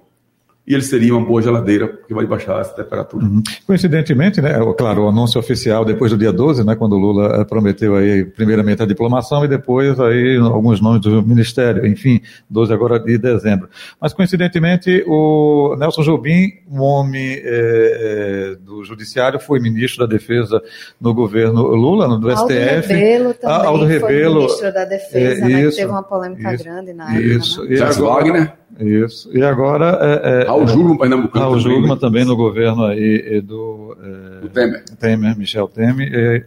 e 0.67 0.73
ele 0.73 0.83
seria 0.83 1.15
uma 1.15 1.25
boa 1.25 1.43
geladeira, 1.43 1.89
porque 1.89 2.15
vai 2.15 2.27
baixar 2.27 2.59
essa 2.61 2.75
temperatura. 2.75 3.25
Uhum. 3.25 3.43
Coincidentemente, 3.67 4.41
né, 4.41 4.55
claro, 4.79 5.03
o 5.03 5.09
anúncio 5.09 5.39
oficial 5.39 5.85
depois 5.85 6.11
do 6.11 6.17
dia 6.17 6.33
12, 6.33 6.65
né, 6.65 6.75
quando 6.75 6.95
o 6.95 6.99
Lula 6.99 7.41
eh, 7.41 7.45
prometeu 7.45 7.95
aí 7.97 8.25
primeiramente 8.25 8.83
a 8.83 8.87
diplomação 8.87 9.45
e 9.45 9.49
depois 9.49 10.01
aí 10.01 10.39
alguns 10.39 10.81
nomes 10.81 11.03
do 11.03 11.23
Ministério, 11.23 11.87
enfim, 11.87 12.21
12 12.49 12.73
agora 12.73 12.99
de 12.99 13.19
dezembro. 13.19 13.69
Mas 14.01 14.15
coincidentemente 14.15 15.05
o 15.07 15.77
Nelson 15.79 16.03
Jobim, 16.03 16.55
um 16.71 16.81
homem 16.81 17.35
é, 17.35 17.43
é, 17.45 18.57
do 18.57 18.83
Judiciário, 18.85 19.39
foi 19.39 19.61
ministro 19.61 20.07
da 20.07 20.11
Defesa 20.11 20.63
no 20.99 21.13
governo 21.13 21.63
Lula, 21.63 22.09
no 22.09 22.19
do 22.19 22.31
Aldo 22.31 22.53
STF. 22.53 22.93
Rebelo 22.93 23.35
também 23.35 23.57
ah, 23.57 23.67
Aldo 23.67 23.85
Rebelo, 23.85 24.33
foi 24.33 24.41
ministro 24.41 24.73
da 24.73 24.85
Defesa, 24.87 25.45
é, 25.45 25.49
né, 25.49 25.63
isso, 25.63 25.77
teve 25.77 25.91
uma 25.91 26.03
polêmica 26.03 26.55
isso, 26.55 26.65
grande 26.65 26.95
na 26.95 27.05
época. 27.15 27.23
Isso. 27.23 27.65
Né? 27.65 27.75
E 27.75 27.83
agora, 27.83 28.15
Wagner. 28.15 28.53
Isso. 28.81 29.31
E 29.37 29.43
agora. 29.43 29.99
É, 30.01 30.43
é, 30.43 30.49
Raul 30.55 30.67
Jugman, 30.69 30.99
Pernambucano. 30.99 31.59
Raul 31.59 31.89
né? 31.89 31.97
também 32.01 32.25
no 32.25 32.37
governo 32.37 32.85
aí 32.85 33.41
do. 33.41 33.97
É, 34.45 34.49
Temer. 34.49 34.85
Temer, 34.99 35.39
Michel 35.39 35.69
Temer. 35.69 36.13
E, 36.13 36.45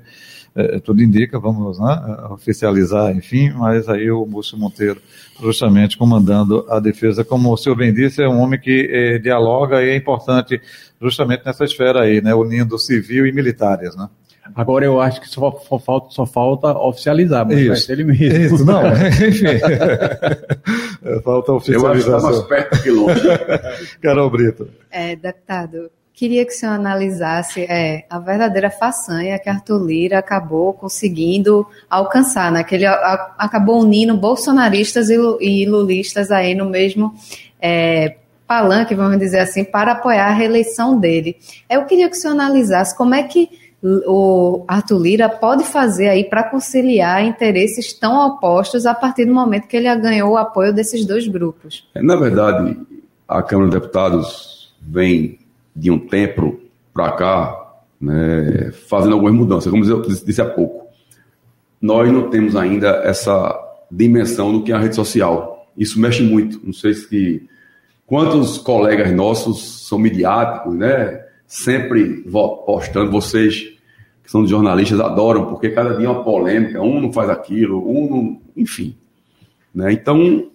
é, 0.58 0.80
tudo 0.80 1.04
indica, 1.04 1.39
vamos 1.39 1.80
né, 1.80 2.17
oficializar, 2.32 3.15
enfim, 3.15 3.52
mas 3.52 3.88
aí 3.88 4.10
o 4.10 4.26
Múcio 4.26 4.58
Monteiro, 4.58 5.00
justamente 5.39 5.96
comandando 5.96 6.65
a 6.67 6.80
defesa, 6.80 7.24
como 7.24 7.54
o 7.54 7.58
senhor 7.58 7.76
bem 7.76 7.93
disse, 7.93 8.24
é 8.24 8.28
um 8.28 8.41
homem 8.41 8.60
que 8.60 8.89
é, 8.91 9.20
dialoga 9.20 9.84
e 9.84 9.89
é 9.89 9.96
importante 9.96 10.60
justamente 11.00 11.46
nessa 11.46 11.63
esfera 11.63 12.02
aí, 12.02 12.22
né, 12.22 12.34
unindo 12.34 12.80
civil 12.80 13.28
e 13.28 13.32
militares, 13.32 13.96
né? 13.96 14.10
Agora 14.55 14.86
eu 14.86 14.99
acho 14.99 15.21
que 15.21 15.29
só, 15.29 15.51
só, 15.67 15.79
falta, 15.79 16.07
só 16.12 16.25
falta 16.25 16.77
oficializar, 16.77 17.45
mas 17.45 17.57
Isso. 17.60 17.67
vai 17.67 17.77
ser 17.77 17.93
ele 17.93 18.03
mesmo. 18.05 18.55
Isso, 18.55 18.65
não, 18.65 18.81
enfim. 18.91 19.45
falta 21.23 21.53
oficialização. 21.53 21.89
Eu 21.89 21.91
acho 21.91 22.03
que 22.03 22.15
está 22.15 22.21
mais 22.21 22.41
perto 22.43 22.83
que 22.83 22.91
longe. 22.91 23.21
Carol 24.01 24.29
Brito. 24.29 24.69
É, 24.91 25.15
deputado, 25.15 25.89
queria 26.17 26.43
que 26.43 26.51
o 26.51 26.55
senhor 26.55 26.71
analisasse 26.71 27.62
é, 27.69 28.05
a 28.10 28.17
verdadeira 28.17 28.71
façanha 28.71 29.38
que 29.38 29.47
Arthur 29.47 29.86
Lira 29.86 30.17
acabou 30.17 30.73
conseguindo 30.73 31.67
alcançar, 31.88 32.51
né? 32.51 32.63
Que 32.63 32.73
ele 32.73 32.88
a, 32.88 33.36
acabou 33.38 33.79
unindo 33.81 34.17
bolsonaristas 34.17 35.12
e, 35.12 35.15
e, 35.39 35.65
lulistas 35.67 36.31
aí 36.31 36.55
no 36.55 36.65
mesmo 36.65 37.13
é, 37.62 38.17
palanque, 38.47 38.95
vamos 38.95 39.19
dizer 39.19 39.39
assim, 39.39 39.63
para 39.63 39.91
apoiar 39.91 40.25
a 40.25 40.33
reeleição 40.33 40.99
dele. 40.99 41.38
Eu 41.69 41.86
queria 41.86 42.10
que 42.10 42.17
o 42.17 42.19
senhor 42.19 42.33
analisasse 42.33 42.97
como 42.97 43.13
é 43.13 43.21
que 43.21 43.66
o 43.83 44.65
Arthur 44.67 44.99
Lira 44.99 45.29
pode 45.29 45.63
fazer 45.63 46.09
aí 46.09 46.23
para 46.23 46.43
conciliar 46.43 47.23
interesses 47.23 47.93
tão 47.93 48.27
opostos 48.27 48.85
a 48.85 48.93
partir 48.93 49.25
do 49.25 49.33
momento 49.33 49.67
que 49.67 49.77
ele 49.77 49.93
ganhou 49.97 50.31
o 50.31 50.37
apoio 50.37 50.73
desses 50.73 51.05
dois 51.05 51.27
grupos? 51.27 51.87
É, 51.93 52.01
na 52.01 52.15
verdade, 52.15 52.77
a 53.27 53.41
Câmara 53.43 53.69
de 53.69 53.75
Deputados 53.75 54.73
vem 54.81 55.39
de 55.75 55.91
um 55.91 55.99
tempo 55.99 56.59
para 56.93 57.11
cá 57.11 57.67
né, 58.01 58.71
fazendo 58.87 59.13
algumas 59.13 59.33
mudanças, 59.33 59.71
como 59.71 59.85
eu 59.85 60.01
disse 60.01 60.41
há 60.41 60.45
pouco. 60.45 60.87
Nós 61.79 62.11
não 62.11 62.29
temos 62.29 62.55
ainda 62.55 62.89
essa 63.03 63.55
dimensão 63.91 64.51
do 64.51 64.63
que 64.63 64.71
é 64.71 64.75
a 64.75 64.79
rede 64.79 64.95
social. 64.95 65.67
Isso 65.77 65.99
mexe 65.99 66.23
muito. 66.23 66.59
Não 66.63 66.73
sei 66.73 66.93
se 66.95 67.47
quantos 68.05 68.57
colegas 68.57 69.11
nossos 69.13 69.87
são 69.87 69.99
midiáticos, 69.99 70.73
né? 70.75 71.26
Sempre 71.47 72.25
postando, 72.65 73.10
vocês 73.10 73.73
que 74.21 74.31
são 74.31 74.45
jornalistas 74.45 74.99
adoram, 74.99 75.45
porque 75.45 75.69
cada 75.69 75.95
dia 75.95 76.05
é 76.05 76.10
uma 76.10 76.21
polêmica, 76.21 76.81
um 76.81 76.99
não 76.99 77.13
faz 77.13 77.29
aquilo, 77.29 77.89
um 77.89 78.10
não. 78.10 78.41
Enfim. 78.57 78.93
Né? 79.73 79.93
Então, 79.93 80.49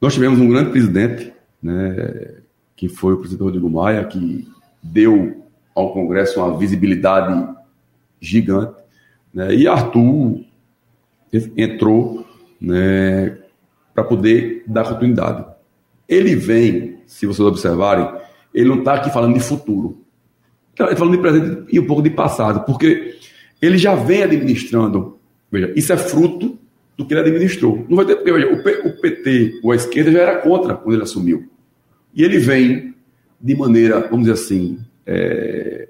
nós 0.00 0.14
tivemos 0.14 0.40
um 0.40 0.48
grande 0.48 0.70
presidente, 0.70 1.30
né, 1.62 2.36
que 2.74 2.88
foi 2.88 3.12
o 3.12 3.18
presidente 3.18 3.44
Rodrigo 3.44 3.68
Maia, 3.68 4.04
que 4.04 4.48
deu 4.82 5.44
ao 5.74 5.92
Congresso 5.92 6.40
uma 6.40 6.56
visibilidade 6.56 7.46
gigante. 8.18 8.80
Né? 9.34 9.54
E 9.54 9.68
Arthur 9.68 10.40
entrou 11.56 12.24
né, 12.58 13.36
para 13.92 14.04
poder 14.04 14.64
dar 14.66 14.84
continuidade. 14.84 15.44
Ele 16.08 16.34
vem, 16.34 17.00
se 17.06 17.26
vocês 17.26 17.46
observarem, 17.46 18.08
ele 18.54 18.68
não 18.68 18.78
está 18.78 18.94
aqui 18.94 19.10
falando 19.10 19.34
de 19.34 19.40
futuro. 19.40 20.03
Está 20.74 20.96
falando 20.96 21.16
de 21.16 21.22
presente 21.22 21.64
e 21.70 21.78
um 21.78 21.86
pouco 21.86 22.02
de 22.02 22.10
passado, 22.10 22.64
porque 22.66 23.16
ele 23.62 23.78
já 23.78 23.94
vem 23.94 24.24
administrando. 24.24 25.18
Veja, 25.50 25.72
isso 25.76 25.92
é 25.92 25.96
fruto 25.96 26.58
do 26.96 27.06
que 27.06 27.14
ele 27.14 27.20
administrou. 27.20 27.86
Não 27.88 27.96
vai 27.96 28.04
ter 28.04 28.16
porque 28.16 28.32
veja, 28.32 28.52
o, 28.52 29.00
PT, 29.00 29.60
ou 29.62 29.70
a 29.70 29.76
esquerda, 29.76 30.10
já 30.10 30.20
era 30.20 30.36
contra 30.38 30.74
quando 30.74 30.94
ele 30.94 31.02
assumiu. 31.04 31.48
E 32.12 32.24
ele 32.24 32.38
vem 32.38 32.94
de 33.40 33.56
maneira, 33.56 34.00
vamos 34.00 34.26
dizer 34.26 34.32
assim, 34.32 34.78
é, 35.06 35.88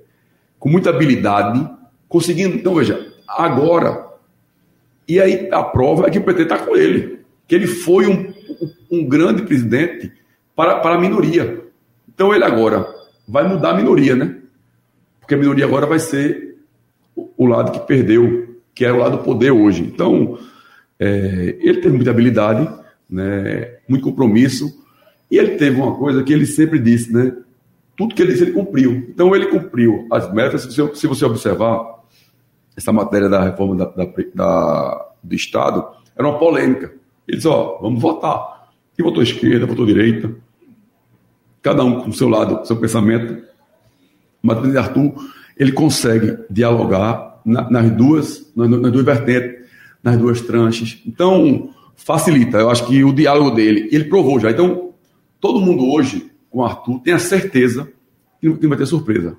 com 0.59 0.69
muita 0.69 0.91
habilidade, 0.91 1.67
conseguindo. 2.09 2.57
Então, 2.57 2.75
veja, 2.75 3.13
agora. 3.27 4.05
E 5.09 5.21
aí 5.21 5.49
a 5.51 5.63
prova 5.63 6.07
é 6.07 6.11
que 6.11 6.19
o 6.19 6.25
PT 6.25 6.43
está 6.43 6.59
com 6.59 6.77
ele. 6.77 7.21
Que 7.47 7.55
ele 7.55 7.67
foi 7.67 8.07
um, 8.07 8.33
um 8.91 9.07
grande 9.07 9.43
presidente 9.43 10.13
para, 10.55 10.79
para 10.81 10.95
a 10.95 11.01
minoria. 11.01 11.63
Então 12.15 12.35
ele 12.35 12.45
agora 12.45 12.87
vai 13.27 13.47
mudar 13.47 13.71
a 13.71 13.77
minoria, 13.77 14.15
né? 14.15 14.37
Porque 15.25 15.35
a 15.35 15.39
minoria 15.39 15.65
agora 15.65 15.87
vai 15.87 15.99
ser 15.99 16.59
o 17.17 17.47
lado 17.47 17.73
que 17.73 17.81
perdeu, 17.87 18.57
que 18.75 18.85
é 18.85 18.93
o 18.93 18.99
lado 18.99 19.17
do 19.17 19.25
poder 19.25 19.51
hoje. 19.51 19.83
Então, 19.83 20.39
é, 21.01 21.57
ele 21.61 21.81
teve 21.81 21.97
muita 21.97 22.11
habilidade, 22.11 22.69
né, 23.09 23.79
muito 23.89 24.05
compromisso, 24.05 24.71
e 25.31 25.39
ele 25.39 25.53
teve 25.53 25.81
uma 25.81 25.95
coisa 25.97 26.23
que 26.23 26.31
ele 26.31 26.45
sempre 26.45 26.79
disse, 26.79 27.11
né? 27.11 27.35
Tudo 27.97 28.15
que 28.15 28.21
ele 28.21 28.33
disse, 28.33 28.45
ele 28.45 28.53
cumpriu. 28.53 28.93
Então, 29.09 29.35
ele 29.35 29.47
cumpriu 29.47 30.07
as 30.13 30.31
metas. 30.31 30.63
Se 30.63 30.81
você, 30.81 30.95
se 30.95 31.07
você 31.07 31.25
observar 31.25 32.03
essa 32.77 32.93
matéria 32.93 33.29
da 33.29 33.43
reforma 33.43 33.77
da, 33.77 33.85
da, 33.87 34.13
da, 34.35 35.09
do 35.23 35.35
Estado, 35.35 35.87
era 36.15 36.29
uma 36.29 36.39
polêmica. 36.39 36.93
Ele 37.27 37.37
disse: 37.39 37.49
Ó, 37.49 37.79
vamos 37.81 38.01
votar. 38.01 38.69
E 38.99 39.03
votou 39.03 39.23
esquerda, 39.23 39.67
votou 39.67 39.87
direita, 39.87 40.35
cada 41.63 41.83
um 41.83 42.03
com 42.03 42.13
seu 42.13 42.29
lado, 42.29 42.67
seu 42.67 42.77
pensamento. 42.77 43.43
Mas 44.45 44.59
o 44.59 44.79
Arthur, 44.79 45.15
ele 45.57 45.73
consegue 45.73 46.37
dialogar 46.51 47.41
na, 47.47 47.71
nas, 47.71 47.91
duas, 47.91 48.53
nas, 48.55 48.69
nas 48.69 48.93
duas 48.93 49.05
vertentes, 49.07 49.67
nas 50.03 50.19
duas 50.19 50.43
tranches. 50.43 51.01
Então, 51.07 51.71
facilita. 51.97 52.59
Eu 52.59 52.69
acho 52.69 52.87
que 52.87 53.03
o 53.03 53.11
diálogo 53.11 53.53
dele, 53.53 53.89
ele 53.91 54.05
provou 54.05 54.39
já. 54.39 54.51
Então, 54.51 54.91
todo 55.41 55.63
mundo 55.63 55.91
hoje, 55.91 56.31
com 56.51 56.59
o 56.59 56.65
Arthur, 56.65 57.01
tem 57.01 57.15
a 57.15 57.19
certeza 57.19 57.89
que 58.39 58.47
não 58.47 58.69
vai 58.69 58.77
ter 58.77 58.85
surpresa. 58.85 59.35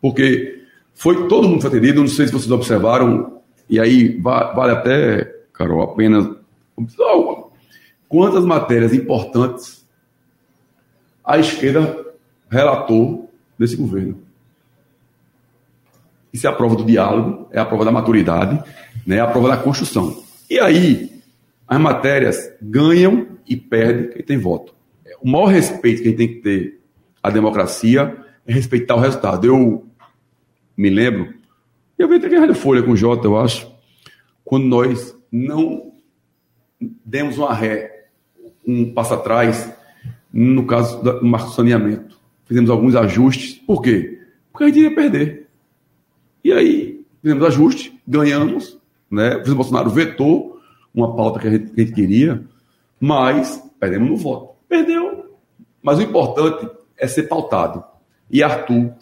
Porque 0.00 0.64
foi 0.94 1.28
todo 1.28 1.48
mundo 1.48 1.60
foi 1.60 1.70
atendido, 1.70 2.00
não 2.00 2.08
sei 2.08 2.26
se 2.26 2.32
vocês 2.32 2.50
observaram, 2.50 3.40
e 3.68 3.78
aí 3.78 4.18
vale 4.18 4.72
até, 4.72 5.24
Carol, 5.52 5.82
apenas. 5.82 6.28
Quantas 8.08 8.44
matérias 8.44 8.92
importantes 8.92 9.86
a 11.24 11.38
esquerda 11.38 12.04
relatou 12.50 13.30
desse 13.56 13.76
governo? 13.76 14.29
Isso 16.32 16.46
é 16.46 16.50
a 16.50 16.52
prova 16.52 16.76
do 16.76 16.84
diálogo, 16.84 17.48
é 17.50 17.60
a 17.60 17.64
prova 17.64 17.84
da 17.84 17.92
maturidade, 17.92 18.62
né, 19.06 19.16
é 19.16 19.20
a 19.20 19.26
prova 19.26 19.48
da 19.48 19.56
construção. 19.56 20.22
E 20.48 20.58
aí, 20.58 21.10
as 21.66 21.80
matérias 21.80 22.52
ganham 22.60 23.26
e 23.46 23.56
perdem 23.56 24.10
quem 24.10 24.22
tem 24.22 24.38
voto. 24.38 24.74
O 25.20 25.28
maior 25.28 25.46
respeito 25.46 26.02
que 26.02 26.08
a 26.08 26.10
gente 26.10 26.18
tem 26.18 26.28
que 26.28 26.40
ter 26.40 26.80
à 27.22 27.30
democracia 27.30 28.16
é 28.46 28.52
respeitar 28.52 28.96
o 28.96 29.00
resultado. 29.00 29.46
Eu 29.46 29.86
me 30.76 30.88
lembro, 30.88 31.34
eu 31.98 32.08
vi 32.08 32.16
até 32.16 32.28
que 32.28 32.34
a 32.34 32.54
Folha 32.54 32.82
com 32.82 32.92
o 32.92 32.96
Jota, 32.96 33.26
eu 33.26 33.38
acho, 33.38 33.70
quando 34.44 34.64
nós 34.64 35.14
não 35.30 35.92
demos 37.04 37.38
uma 37.38 37.52
ré, 37.52 38.06
um 38.66 38.92
passo 38.92 39.14
atrás, 39.14 39.70
no 40.32 40.64
caso 40.64 41.02
do 41.02 41.24
marco 41.24 41.50
saneamento. 41.50 42.18
Fizemos 42.46 42.70
alguns 42.70 42.96
ajustes. 42.96 43.54
Por 43.54 43.82
quê? 43.82 44.18
Porque 44.50 44.64
a 44.64 44.66
gente 44.68 44.80
ia 44.80 44.94
perder. 44.94 45.39
E 46.42 46.52
aí, 46.52 47.04
fizemos 47.22 47.44
ajuste, 47.44 48.00
ganhamos, 48.06 48.78
né? 49.10 49.28
O 49.28 49.34
presidente 49.34 49.56
Bolsonaro 49.56 49.90
vetou 49.90 50.60
uma 50.94 51.14
pauta 51.14 51.40
que 51.40 51.48
a 51.48 51.50
gente, 51.50 51.70
que 51.70 51.80
a 51.80 51.84
gente 51.84 51.94
queria, 51.94 52.42
mas 52.98 53.62
perdemos 53.78 54.08
no 54.10 54.16
voto. 54.16 54.54
Perdeu. 54.68 55.36
Mas 55.82 55.98
o 55.98 56.02
importante 56.02 56.70
é 56.96 57.06
ser 57.06 57.24
pautado. 57.24 57.82
E 58.30 58.42
Arthur, 58.42 58.92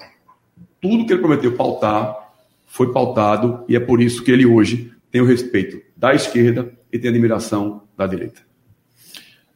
tudo 0.81 1.07
que 1.07 1.12
ele 1.12 1.20
prometeu 1.20 1.57
pautar, 1.57 2.33
foi 2.66 2.92
pautado, 2.92 3.64
e 3.68 3.74
é 3.74 3.81
por 3.81 4.01
isso 4.01 4.22
que 4.22 4.31
ele 4.31 4.46
hoje 4.46 4.92
tem 5.11 5.20
o 5.20 5.27
respeito 5.27 5.81
da 5.96 6.14
esquerda 6.14 6.70
e 6.92 6.98
tem 6.98 7.11
admiração 7.11 7.83
da 7.96 8.07
direita. 8.07 8.42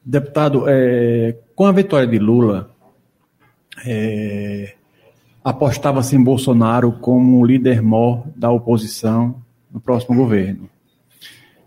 Deputado, 0.04 0.64
é, 0.66 1.36
com 1.54 1.66
a 1.66 1.72
vitória 1.72 2.06
de 2.06 2.18
Lula, 2.18 2.74
é, 3.86 4.74
apostava-se 5.44 6.16
em 6.16 6.22
Bolsonaro 6.22 6.92
como 6.92 7.44
líder 7.44 7.82
maior 7.82 8.24
da 8.36 8.50
oposição 8.50 9.36
no 9.72 9.80
próximo 9.80 10.16
governo. 10.16 10.68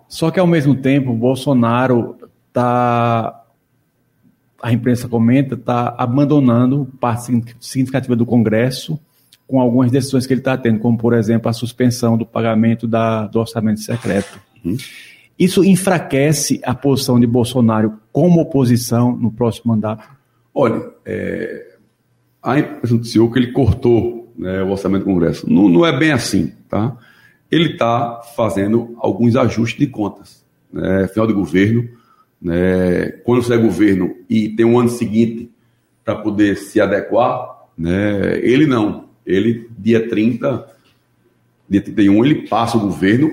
Só 0.08 0.32
que, 0.32 0.40
ao 0.40 0.48
mesmo 0.48 0.76
tempo, 0.76 1.14
Bolsonaro 1.14 2.16
está, 2.48 3.44
a 4.62 4.72
imprensa 4.72 5.08
comenta, 5.10 5.56
está 5.56 5.94
abandonando 5.98 6.88
parte 7.00 7.44
significativa 7.60 8.16
do 8.16 8.26
Congresso 8.26 9.00
com 9.48 9.60
algumas 9.60 9.92
decisões 9.92 10.26
que 10.26 10.34
ele 10.34 10.42
está 10.42 10.58
tendo, 10.58 10.80
como, 10.80 10.98
por 10.98 11.14
exemplo, 11.14 11.50
a 11.50 11.54
suspensão 11.54 12.18
do 12.18 12.26
pagamento 12.26 12.88
da, 12.88 13.28
do 13.28 13.40
orçamento 13.40 13.80
secreto. 13.82 14.40
Uhum. 14.64 14.78
Isso 15.38 15.64
enfraquece 15.64 16.62
a 16.64 16.74
posição 16.74 17.20
de 17.20 17.28
Bolsonaro 17.28 18.00
como 18.12 18.42
oposição 18.42 19.16
no 19.16 19.32
próximo 19.32 19.74
mandato? 19.74 20.08
Olha, 20.54 20.82
é, 21.06 21.75
a 22.45 22.60
impressão 22.60 22.97
do 22.99 23.31
que 23.31 23.39
ele 23.39 23.51
cortou 23.51 24.31
né, 24.38 24.62
o 24.62 24.69
orçamento 24.69 25.03
do 25.03 25.12
Congresso. 25.12 25.51
Não, 25.51 25.67
não 25.67 25.86
é 25.86 25.97
bem 25.97 26.12
assim, 26.12 26.53
tá? 26.69 26.95
Ele 27.49 27.71
está 27.71 28.21
fazendo 28.36 28.95
alguns 28.99 29.36
ajustes 29.36 29.79
de 29.79 29.88
contas. 29.88 30.45
Né, 30.71 31.08
final 31.08 31.25
de 31.25 31.34
governo, 31.34 31.89
né, 32.41 33.08
quando 33.23 33.51
é 33.51 33.58
governo 33.58 34.15
e 34.29 34.49
tem 34.49 34.65
um 34.65 34.79
ano 34.79 34.89
seguinte 34.89 35.49
para 36.03 36.15
poder 36.15 36.58
se 36.58 36.79
adequar, 36.79 37.65
né, 37.75 38.39
ele 38.39 38.67
não. 38.67 39.05
Ele, 39.25 39.67
dia 39.77 40.08
30, 40.08 40.67
dia 41.67 41.81
31, 41.81 42.25
ele 42.25 42.47
passa 42.47 42.77
o 42.77 42.81
governo 42.81 43.31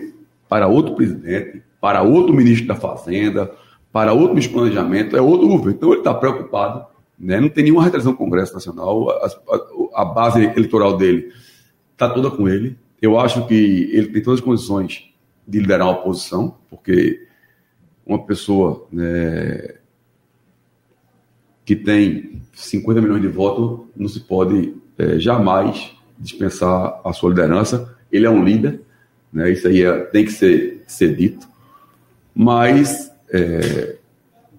para 0.49 0.67
outro 0.67 0.95
presidente, 0.95 1.63
para 1.81 2.03
outro 2.03 2.35
ministro 2.35 2.67
da 2.67 2.75
Fazenda, 2.75 3.51
para 3.93 4.15
outro 4.15 4.51
Planejamento, 4.51 5.17
é 5.17 5.21
outro 5.21 5.49
governo. 5.49 5.73
Então 5.73 5.91
ele 5.91 6.01
está 6.01 6.15
preocupado, 6.15 6.87
né? 7.23 7.41
não 7.41 7.49
tem 7.49 7.65
nenhuma 7.65 7.83
restrição 7.83 8.13
no 8.13 8.19
Congresso 8.19 8.53
Nacional, 8.53 9.11
a, 9.11 9.27
a, 9.27 10.03
a 10.03 10.05
base 10.05 10.43
eleitoral 10.43 10.97
dele 10.97 11.33
está 11.93 12.11
toda 12.11 12.31
com 12.31 12.49
ele. 12.49 12.77
Eu 13.01 13.19
acho 13.19 13.47
que 13.47 13.55
ele 13.93 14.09
tem 14.09 14.23
todas 14.23 14.41
as 14.41 14.45
condições 14.45 15.09
de 15.47 15.61
liderar 15.61 15.87
uma 15.87 15.99
oposição, 15.99 16.57
porque 16.69 17.27
uma 18.05 18.25
pessoa 18.25 18.87
né, 18.93 19.77
que 21.65 21.77
tem 21.77 22.43
50 22.53 23.01
milhões 23.01 23.23
de 23.23 23.29
votos 23.29 23.87
não 23.97 24.09
se 24.09 24.21
pode 24.21 24.75
é, 24.99 25.19
jamais 25.19 25.93
dispensar 26.19 27.01
a 27.05 27.13
sua 27.13 27.31
liderança. 27.31 27.97
Ele 28.11 28.27
é 28.27 28.31
um 28.31 28.45
líder, 28.45 28.81
né, 29.33 29.51
isso 29.51 29.69
aí 29.69 29.83
é, 29.83 30.01
tem 30.07 30.25
que 30.25 30.33
ser, 30.33 30.83
ser 30.87 31.17
dito 31.17 31.53
mas 32.35 33.13
é, 33.31 33.97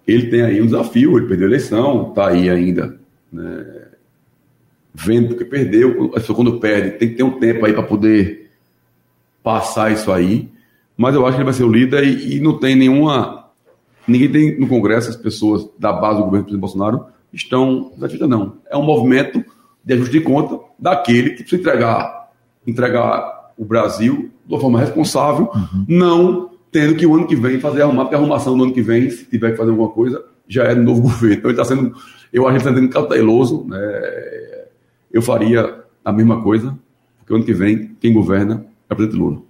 ele 0.07 0.29
tem 0.29 0.41
aí 0.41 0.61
um 0.61 0.65
desafio, 0.65 1.17
ele 1.17 1.27
perdeu 1.27 1.47
a 1.47 1.49
eleição, 1.49 2.09
está 2.09 2.29
aí 2.29 2.49
ainda 2.49 2.97
né, 3.31 3.87
vendo 4.93 5.35
que 5.35 5.45
perdeu. 5.45 6.11
A 6.11 6.15
pessoa 6.15 6.35
quando 6.35 6.59
perde 6.59 6.97
tem 6.97 7.09
que 7.09 7.15
ter 7.15 7.23
um 7.23 7.39
tempo 7.39 7.65
aí 7.65 7.73
para 7.73 7.83
poder 7.83 8.51
passar 9.41 9.91
isso 9.91 10.11
aí. 10.11 10.49
Mas 10.95 11.15
eu 11.15 11.25
acho 11.25 11.35
que 11.35 11.41
ele 11.41 11.49
vai 11.49 11.53
ser 11.53 11.63
o 11.63 11.71
líder 11.71 12.03
e, 12.03 12.37
e, 12.37 12.39
não 12.39 12.59
tem 12.59 12.75
nenhuma. 12.75 13.49
Ninguém 14.07 14.31
tem 14.31 14.59
no 14.59 14.67
Congresso, 14.67 15.09
as 15.09 15.15
pessoas 15.15 15.67
da 15.79 15.91
base 15.91 16.19
do 16.19 16.25
governo 16.25 16.45
do 16.45 16.49
presidente 16.49 16.61
Bolsonaro 16.61 17.05
estão 17.31 17.91
desafiadas, 17.95 18.29
não. 18.29 18.57
É 18.69 18.77
um 18.77 18.83
movimento 18.83 19.43
de 19.83 19.93
ajuste 19.93 20.19
de 20.19 20.21
conta 20.21 20.59
daquele 20.77 21.31
que 21.31 21.43
precisa 21.43 21.61
entregar, 21.61 22.31
entregar 22.67 23.51
o 23.57 23.65
Brasil 23.65 24.31
de 24.45 24.53
uma 24.53 24.59
forma 24.59 24.79
responsável, 24.79 25.49
uhum. 25.53 25.85
não 25.87 26.52
tendo 26.73 26.95
que 26.95 27.05
o 27.05 27.15
ano 27.15 27.27
que 27.27 27.35
vem 27.35 27.59
fazer 27.59 27.83
arrumar, 27.83 28.05
porque 28.05 28.15
a 28.15 28.17
arrumação 28.17 28.57
do 28.57 28.63
ano 28.63 28.73
que 28.73 28.81
vem, 28.81 29.09
se 29.09 29.25
tiver 29.25 29.51
que 29.51 29.57
fazer 29.57 29.69
alguma 29.69 29.89
coisa, 29.89 30.21
já 30.47 30.63
é 30.63 30.75
no 30.75 30.83
novo 30.83 31.03
governo. 31.07 31.35
Então 31.37 31.51
ele 31.51 31.61
está 31.61 31.63
sendo, 31.63 31.95
eu 32.33 32.47
acho 32.47 32.57
que 32.57 32.67
está 32.67 32.73
sendo 32.73 32.89
cauteloso, 32.89 33.65
né? 33.67 33.77
Eu 35.11 35.21
faria 35.21 35.83
a 36.03 36.11
mesma 36.11 36.41
coisa, 36.41 36.75
porque 37.19 37.31
o 37.31 37.35
ano 37.35 37.45
que 37.45 37.53
vem, 37.53 37.95
quem 38.01 38.11
governa 38.11 38.65
é 38.89 38.93
o 38.93 38.97
presidente 38.97 39.21
Lula. 39.21 39.41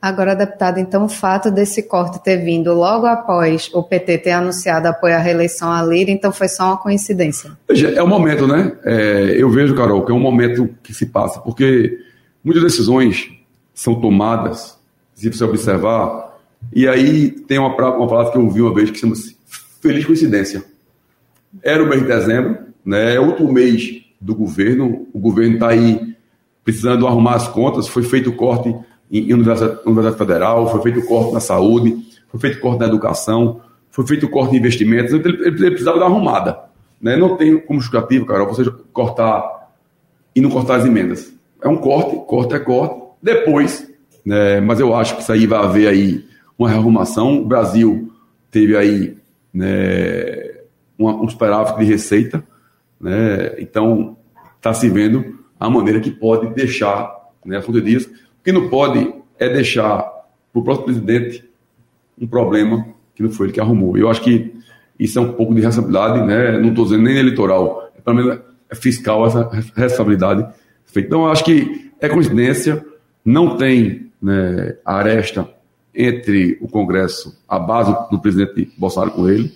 Agora, 0.00 0.34
deputado, 0.34 0.78
então 0.78 1.04
o 1.04 1.08
fato 1.08 1.50
desse 1.50 1.82
corte 1.82 2.22
ter 2.22 2.38
vindo 2.38 2.74
logo 2.74 3.06
após 3.06 3.70
o 3.72 3.82
PT 3.82 4.18
ter 4.18 4.32
anunciado 4.32 4.86
apoio 4.86 5.14
à 5.14 5.18
reeleição 5.18 5.70
a 5.70 5.82
Lira, 5.82 6.10
então 6.10 6.30
foi 6.30 6.48
só 6.48 6.64
uma 6.64 6.76
coincidência? 6.76 7.56
É 7.68 8.02
o 8.02 8.06
momento, 8.06 8.46
né? 8.46 8.76
É, 8.84 9.34
eu 9.38 9.48
vejo, 9.48 9.74
Carol, 9.74 10.04
que 10.04 10.12
é 10.12 10.14
um 10.14 10.20
momento 10.20 10.68
que 10.82 10.92
se 10.92 11.06
passa, 11.06 11.40
porque 11.40 11.98
muitas 12.42 12.62
decisões 12.62 13.30
são 13.72 13.94
tomadas, 13.94 14.78
se 15.14 15.30
você 15.30 15.42
observar, 15.44 16.23
e 16.72 16.88
aí 16.88 17.30
tem 17.30 17.58
uma, 17.58 17.68
uma 17.68 18.08
palavra 18.08 18.32
que 18.32 18.38
eu 18.38 18.44
ouvi 18.44 18.60
uma 18.60 18.74
vez 18.74 18.90
que 18.90 18.98
chama-se 18.98 19.36
feliz 19.80 20.04
coincidência. 20.04 20.64
Era 21.62 21.82
o 21.82 21.88
mês 21.88 22.02
de 22.02 22.08
dezembro, 22.08 22.58
né? 22.84 23.14
É 23.14 23.20
outro 23.20 23.50
mês 23.52 24.02
do 24.20 24.34
governo, 24.34 25.06
o 25.12 25.18
governo 25.18 25.54
está 25.54 25.68
aí 25.68 26.14
precisando 26.64 27.06
arrumar 27.06 27.34
as 27.34 27.46
contas, 27.46 27.86
foi 27.86 28.02
feito 28.02 28.32
corte 28.32 28.74
em, 29.10 29.30
em 29.30 29.34
Universidade, 29.34 30.16
Federal, 30.16 30.70
foi 30.70 30.82
feito 30.82 31.06
corte 31.06 31.32
na 31.32 31.40
saúde, 31.40 31.96
foi 32.28 32.40
feito 32.40 32.58
corte 32.60 32.80
na 32.80 32.86
educação, 32.86 33.60
foi 33.90 34.06
feito 34.06 34.28
corte 34.28 34.54
em 34.54 34.58
investimentos, 34.58 35.12
ele, 35.12 35.28
ele, 35.28 35.46
ele 35.46 35.70
precisava 35.70 35.98
dar 35.98 36.06
uma 36.06 36.16
arrumada. 36.16 36.58
Né? 37.00 37.16
Não 37.16 37.36
tem 37.36 37.58
como 37.58 37.80
justificativo, 37.80 38.24
Carol, 38.24 38.48
você 38.48 38.64
cortar 38.92 39.70
e 40.34 40.40
não 40.40 40.50
cortar 40.50 40.76
as 40.76 40.86
emendas. 40.86 41.32
É 41.62 41.68
um 41.68 41.76
corte, 41.76 42.16
corte 42.26 42.54
é 42.54 42.58
corte. 42.58 43.04
Depois, 43.22 43.88
né, 44.24 44.60
mas 44.60 44.80
eu 44.80 44.94
acho 44.94 45.16
que 45.16 45.22
isso 45.22 45.32
aí 45.32 45.46
vai 45.46 45.60
haver 45.60 45.88
aí 45.88 46.24
uma 46.58 46.68
rearrumação. 46.68 47.42
O 47.42 47.46
Brasil 47.46 48.12
teve 48.50 48.76
aí 48.76 49.16
né, 49.52 50.54
uma, 50.98 51.14
um 51.14 51.28
superávit 51.28 51.78
de 51.78 51.84
receita, 51.84 52.44
né, 53.00 53.54
então 53.58 54.16
está 54.56 54.72
se 54.72 54.88
vendo 54.88 55.38
a 55.58 55.68
maneira 55.68 56.00
que 56.00 56.10
pode 56.10 56.52
deixar 56.54 57.14
né, 57.44 57.60
Fonte 57.60 57.80
Dias. 57.80 58.06
O 58.06 58.42
que 58.44 58.52
não 58.52 58.68
pode 58.68 59.12
é 59.38 59.48
deixar 59.48 60.02
para 60.52 60.60
o 60.60 60.62
próximo 60.62 60.86
presidente 60.86 61.44
um 62.20 62.26
problema 62.26 62.86
que 63.14 63.22
não 63.22 63.30
foi 63.30 63.46
ele 63.46 63.52
que 63.52 63.60
arrumou. 63.60 63.96
Eu 63.96 64.08
acho 64.08 64.22
que 64.22 64.54
isso 64.98 65.18
é 65.18 65.22
um 65.22 65.32
pouco 65.32 65.54
de 65.54 65.60
responsabilidade, 65.60 66.24
né? 66.24 66.58
não 66.58 66.70
estou 66.70 66.84
dizendo 66.84 67.02
nem 67.02 67.18
eleitoral, 67.18 67.90
é, 67.96 68.00
pelo 68.00 68.16
menos 68.16 68.40
é 68.70 68.74
fiscal 68.74 69.26
essa 69.26 69.48
responsabilidade. 69.74 70.46
Então, 70.96 71.24
eu 71.24 71.32
acho 71.32 71.44
que 71.44 71.90
é 72.00 72.08
coincidência, 72.08 72.84
não 73.24 73.56
tem 73.56 74.12
né, 74.22 74.76
aresta 74.84 75.48
entre 75.94 76.58
o 76.60 76.68
Congresso, 76.68 77.38
a 77.48 77.58
base 77.58 77.94
do 78.10 78.18
presidente 78.18 78.72
Bolsonaro 78.76 79.12
com 79.12 79.28
ele, 79.28 79.52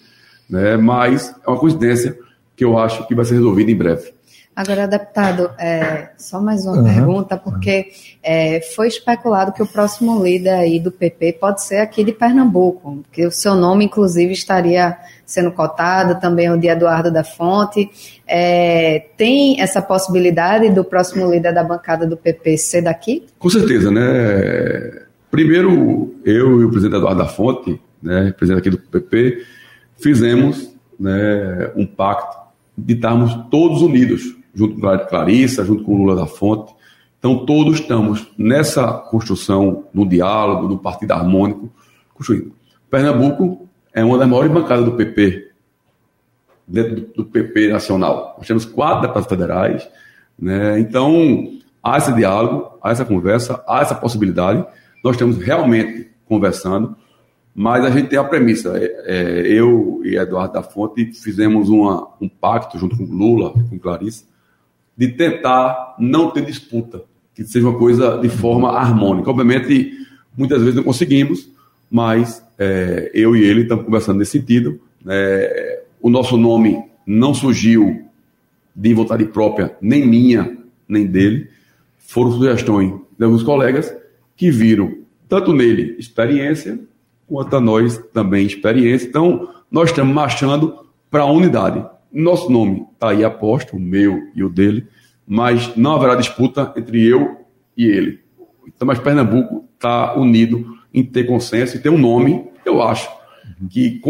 né, 0.48 0.76
mas 0.76 1.34
é 1.46 1.50
uma 1.50 1.58
coincidência 1.58 2.18
que 2.56 2.64
eu 2.64 2.78
acho 2.78 3.06
que 3.06 3.14
vai 3.14 3.24
ser 3.24 3.34
resolvida 3.34 3.70
em 3.70 3.76
breve. 3.76 4.18
Agora, 4.58 4.88
deputado, 4.88 5.52
é, 5.56 6.08
só 6.18 6.40
mais 6.40 6.66
uma 6.66 6.78
uhum. 6.78 6.82
pergunta, 6.82 7.36
porque 7.36 7.92
é, 8.20 8.60
foi 8.60 8.88
especulado 8.88 9.52
que 9.52 9.62
o 9.62 9.66
próximo 9.66 10.20
líder 10.20 10.50
aí 10.50 10.80
do 10.80 10.90
PP 10.90 11.34
pode 11.34 11.62
ser 11.62 11.76
aqui 11.76 12.02
de 12.02 12.10
Pernambuco, 12.10 13.04
que 13.12 13.24
o 13.24 13.30
seu 13.30 13.54
nome, 13.54 13.84
inclusive, 13.84 14.32
estaria 14.32 14.98
sendo 15.24 15.52
cotado, 15.52 16.20
também 16.20 16.50
o 16.50 16.58
de 16.58 16.66
Eduardo 16.66 17.08
da 17.08 17.22
Fonte. 17.22 17.88
É, 18.26 19.04
tem 19.16 19.60
essa 19.60 19.80
possibilidade 19.80 20.68
do 20.70 20.82
próximo 20.82 21.30
líder 21.30 21.54
da 21.54 21.62
bancada 21.62 22.04
do 22.04 22.16
PP 22.16 22.58
ser 22.58 22.82
daqui? 22.82 23.26
Com 23.38 23.48
certeza, 23.48 23.92
né? 23.92 25.06
Primeiro, 25.30 26.14
eu 26.24 26.60
e 26.60 26.64
o 26.64 26.70
presidente 26.70 26.96
Eduardo 26.96 27.22
da 27.22 27.28
Fonte, 27.28 27.80
né, 28.02 28.32
presidente 28.32 28.60
aqui 28.60 28.70
do 28.70 28.78
PP, 28.78 29.44
fizemos 29.98 30.74
né, 30.98 31.70
um 31.76 31.86
pacto 31.86 32.36
de 32.76 32.94
estarmos 32.94 33.34
todos 33.50 33.82
unidos, 33.82 34.36
junto 34.54 34.80
com 34.80 34.88
a 34.88 34.98
Clarissa, 34.98 35.64
junto 35.64 35.84
com 35.84 35.94
o 35.94 35.98
Lula 35.98 36.16
da 36.16 36.26
Fonte. 36.26 36.72
Então, 37.18 37.44
todos 37.44 37.80
estamos 37.80 38.28
nessa 38.38 38.92
construção, 38.92 39.84
no 39.92 40.08
diálogo, 40.08 40.68
no 40.68 40.78
partido 40.78 41.12
harmônico, 41.12 41.70
construindo. 42.14 42.52
Pernambuco 42.90 43.68
é 43.92 44.04
uma 44.04 44.16
das 44.16 44.28
maiores 44.28 44.52
bancadas 44.52 44.84
do 44.84 44.92
PP, 44.92 45.50
dentro 46.66 46.96
do, 46.96 47.00
do 47.16 47.24
PP 47.24 47.68
nacional. 47.68 48.36
Nós 48.38 48.46
temos 48.46 48.64
quatro 48.64 49.02
deputados 49.02 49.28
federais, 49.28 49.88
né? 50.38 50.78
então 50.78 51.58
há 51.82 51.98
esse 51.98 52.12
diálogo, 52.14 52.78
há 52.82 52.92
essa 52.92 53.04
conversa, 53.04 53.62
há 53.66 53.80
essa 53.80 53.94
possibilidade 53.94 54.64
nós 55.02 55.14
estamos 55.14 55.38
realmente 55.38 56.08
conversando, 56.26 56.96
mas 57.54 57.84
a 57.84 57.90
gente 57.90 58.08
tem 58.08 58.18
a 58.18 58.24
premissa. 58.24 58.76
É, 58.76 59.04
é, 59.06 59.52
eu 59.52 60.00
e 60.04 60.16
Eduardo 60.16 60.54
da 60.54 60.62
Fonte 60.62 61.12
fizemos 61.12 61.68
uma, 61.68 62.08
um 62.20 62.28
pacto 62.28 62.78
junto 62.78 62.96
com 62.96 63.04
Lula, 63.04 63.52
com 63.68 63.78
Clarice, 63.78 64.24
de 64.96 65.08
tentar 65.08 65.96
não 65.98 66.30
ter 66.30 66.44
disputa, 66.44 67.02
que 67.34 67.44
seja 67.44 67.68
uma 67.68 67.78
coisa 67.78 68.18
de 68.18 68.28
forma 68.28 68.70
harmônica. 68.70 69.30
Obviamente, 69.30 69.92
muitas 70.36 70.60
vezes 70.60 70.74
não 70.74 70.84
conseguimos, 70.84 71.50
mas 71.90 72.44
é, 72.58 73.10
eu 73.14 73.34
e 73.34 73.42
ele 73.42 73.62
estamos 73.62 73.84
conversando 73.84 74.18
nesse 74.18 74.38
sentido. 74.38 74.80
É, 75.06 75.82
o 76.00 76.10
nosso 76.10 76.36
nome 76.36 76.82
não 77.06 77.32
surgiu 77.32 78.04
de 78.74 78.94
vontade 78.94 79.24
própria, 79.24 79.76
nem 79.80 80.06
minha, 80.06 80.58
nem 80.88 81.06
dele. 81.06 81.48
Foram 81.96 82.32
sugestões 82.32 82.92
de 83.18 83.24
alguns 83.24 83.42
colegas 83.42 83.92
que 84.38 84.52
viram 84.52 84.98
tanto 85.28 85.52
nele 85.52 85.96
experiência 85.98 86.78
quanto 87.26 87.56
a 87.56 87.60
nós 87.60 87.98
também 88.14 88.46
experiência. 88.46 89.06
Então, 89.06 89.50
nós 89.70 89.90
estamos 89.90 90.14
marchando 90.14 90.86
para 91.10 91.24
a 91.24 91.30
unidade. 91.30 91.84
Nosso 92.10 92.50
nome 92.50 92.86
está 92.94 93.10
aí 93.10 93.24
aposto, 93.24 93.76
o 93.76 93.80
meu 93.80 94.30
e 94.34 94.42
o 94.42 94.48
dele, 94.48 94.86
mas 95.26 95.76
não 95.76 95.96
haverá 95.96 96.14
disputa 96.14 96.72
entre 96.76 97.04
eu 97.04 97.44
e 97.76 97.84
ele. 97.84 98.20
Então, 98.66 98.86
mas 98.86 98.98
Pernambuco 98.98 99.66
está 99.74 100.14
unido 100.14 100.64
em 100.94 101.04
ter 101.04 101.24
consenso 101.24 101.76
e 101.76 101.80
ter 101.80 101.90
um 101.90 101.98
nome, 101.98 102.46
eu 102.64 102.80
acho, 102.80 103.10
que 103.68 104.00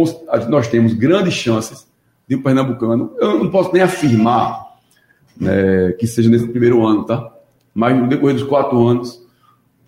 nós 0.49 0.69
temos 0.69 0.93
grandes 0.93 1.35
chances 1.35 1.89
de 2.29 2.37
um 2.37 2.43
pernambucano. 2.43 3.15
Eu 3.19 3.43
não 3.43 3.51
posso 3.51 3.73
nem 3.73 3.83
afirmar 3.83 4.77
né, 5.37 5.93
que 5.93 6.07
seja 6.07 6.29
nesse 6.29 6.47
primeiro 6.47 6.87
ano, 6.87 7.05
tá? 7.05 7.33
Mas 7.75 7.97
no 7.97 8.09
decorrer 8.09 8.35
dos 8.35 8.47
quatro 8.47 8.87
anos, 8.87 9.27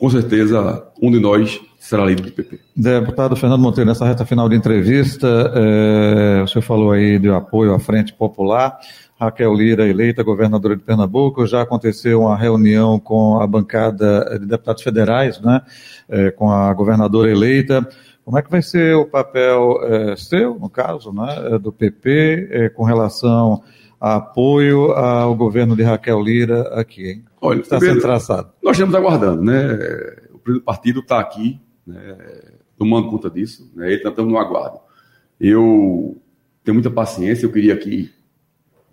com 0.00 0.08
certeza, 0.08 0.82
um 1.00 1.10
de 1.10 1.20
nós 1.20 1.60
será 1.78 2.06
líder 2.06 2.22
do 2.22 2.32
PP. 2.32 2.58
Deputado 2.74 3.36
Fernando 3.36 3.60
Monteiro, 3.60 3.86
nessa 3.86 4.06
reta 4.06 4.24
final 4.24 4.48
de 4.48 4.56
entrevista, 4.56 5.52
é, 5.54 6.42
o 6.42 6.46
senhor 6.46 6.62
falou 6.62 6.90
aí 6.90 7.18
do 7.18 7.34
apoio 7.34 7.74
à 7.74 7.78
Frente 7.78 8.14
Popular. 8.14 8.78
Raquel 9.20 9.52
Lira, 9.52 9.86
eleita 9.86 10.22
governadora 10.22 10.74
de 10.74 10.82
Pernambuco, 10.82 11.46
já 11.46 11.60
aconteceu 11.60 12.22
uma 12.22 12.34
reunião 12.34 12.98
com 12.98 13.38
a 13.42 13.46
bancada 13.46 14.38
de 14.38 14.46
deputados 14.46 14.82
federais, 14.82 15.38
né, 15.38 15.60
é, 16.08 16.30
com 16.30 16.50
a 16.50 16.72
governadora 16.72 17.30
eleita. 17.30 17.86
Como 18.24 18.38
é 18.38 18.42
que 18.42 18.50
vai 18.50 18.62
ser 18.62 18.96
o 18.96 19.04
papel 19.04 19.80
é, 19.82 20.16
seu, 20.16 20.58
no 20.58 20.70
caso, 20.70 21.12
né, 21.12 21.58
do 21.58 21.70
PP, 21.70 22.72
com 22.74 22.84
relação 22.84 23.62
a 24.00 24.16
apoio 24.16 24.92
ao 24.92 25.34
governo 25.34 25.76
de 25.76 25.82
Raquel 25.82 26.22
Lira 26.22 26.62
aqui, 26.72 27.06
hein? 27.06 27.24
Olha, 27.40 27.60
está 27.60 27.80
sendo 27.80 28.00
traçado. 28.00 28.52
Nós 28.62 28.76
estamos 28.76 28.94
aguardando, 28.94 29.42
né? 29.42 29.78
O 30.46 30.60
partido 30.60 31.00
está 31.00 31.18
aqui, 31.20 31.60
né, 31.86 32.16
tomando 32.76 33.08
conta 33.08 33.30
disso, 33.30 33.70
né? 33.74 33.92
Ele 33.92 33.96
está 33.96 34.22
no 34.22 34.38
aguardo. 34.38 34.78
Eu 35.38 36.20
tenho 36.62 36.74
muita 36.74 36.90
paciência, 36.90 37.46
eu 37.46 37.52
queria 37.52 37.74
aqui 37.74 38.10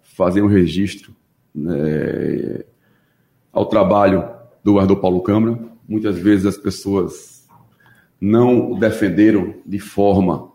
fazer 0.02 0.42
um 0.42 0.48
registro 0.48 1.14
né, 1.54 2.64
ao 3.52 3.66
trabalho 3.66 4.28
do 4.64 4.74
governador 4.74 5.00
Paulo 5.00 5.22
Câmara. 5.22 5.60
Muitas 5.88 6.18
vezes 6.18 6.46
as 6.46 6.58
pessoas 6.58 7.48
não 8.20 8.72
o 8.72 8.80
defenderam 8.80 9.56
de 9.66 9.80
forma 9.80 10.52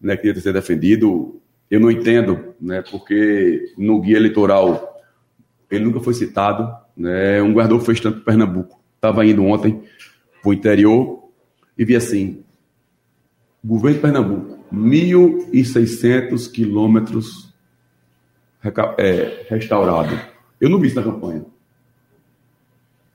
né, 0.00 0.16
que 0.16 0.22
devia 0.28 0.42
ser 0.42 0.52
defendido. 0.52 1.40
Eu 1.70 1.80
não 1.80 1.90
entendo, 1.90 2.54
né, 2.60 2.82
porque 2.82 3.72
no 3.76 4.00
guia 4.00 4.16
eleitoral 4.16 5.02
ele 5.70 5.84
nunca 5.84 6.00
foi 6.00 6.14
citado. 6.14 6.72
Né, 6.96 7.40
um 7.42 7.52
guardador 7.52 7.80
fez 7.80 8.00
tanto 8.00 8.20
Pernambuco. 8.20 8.80
Estava 8.96 9.24
indo 9.24 9.44
ontem 9.44 9.82
para 10.42 10.50
o 10.50 10.52
interior 10.52 11.24
e 11.76 11.84
vi 11.84 11.96
assim: 11.96 12.42
governo 13.64 13.96
de 13.96 14.02
Pernambuco, 14.02 14.58
1.600 14.72 16.50
quilômetros 16.50 17.54
é, 18.98 19.46
restaurado. 19.48 20.18
Eu 20.60 20.68
não 20.68 20.78
vi 20.78 20.88
isso 20.88 20.96
na 20.96 21.02
campanha. 21.02 21.44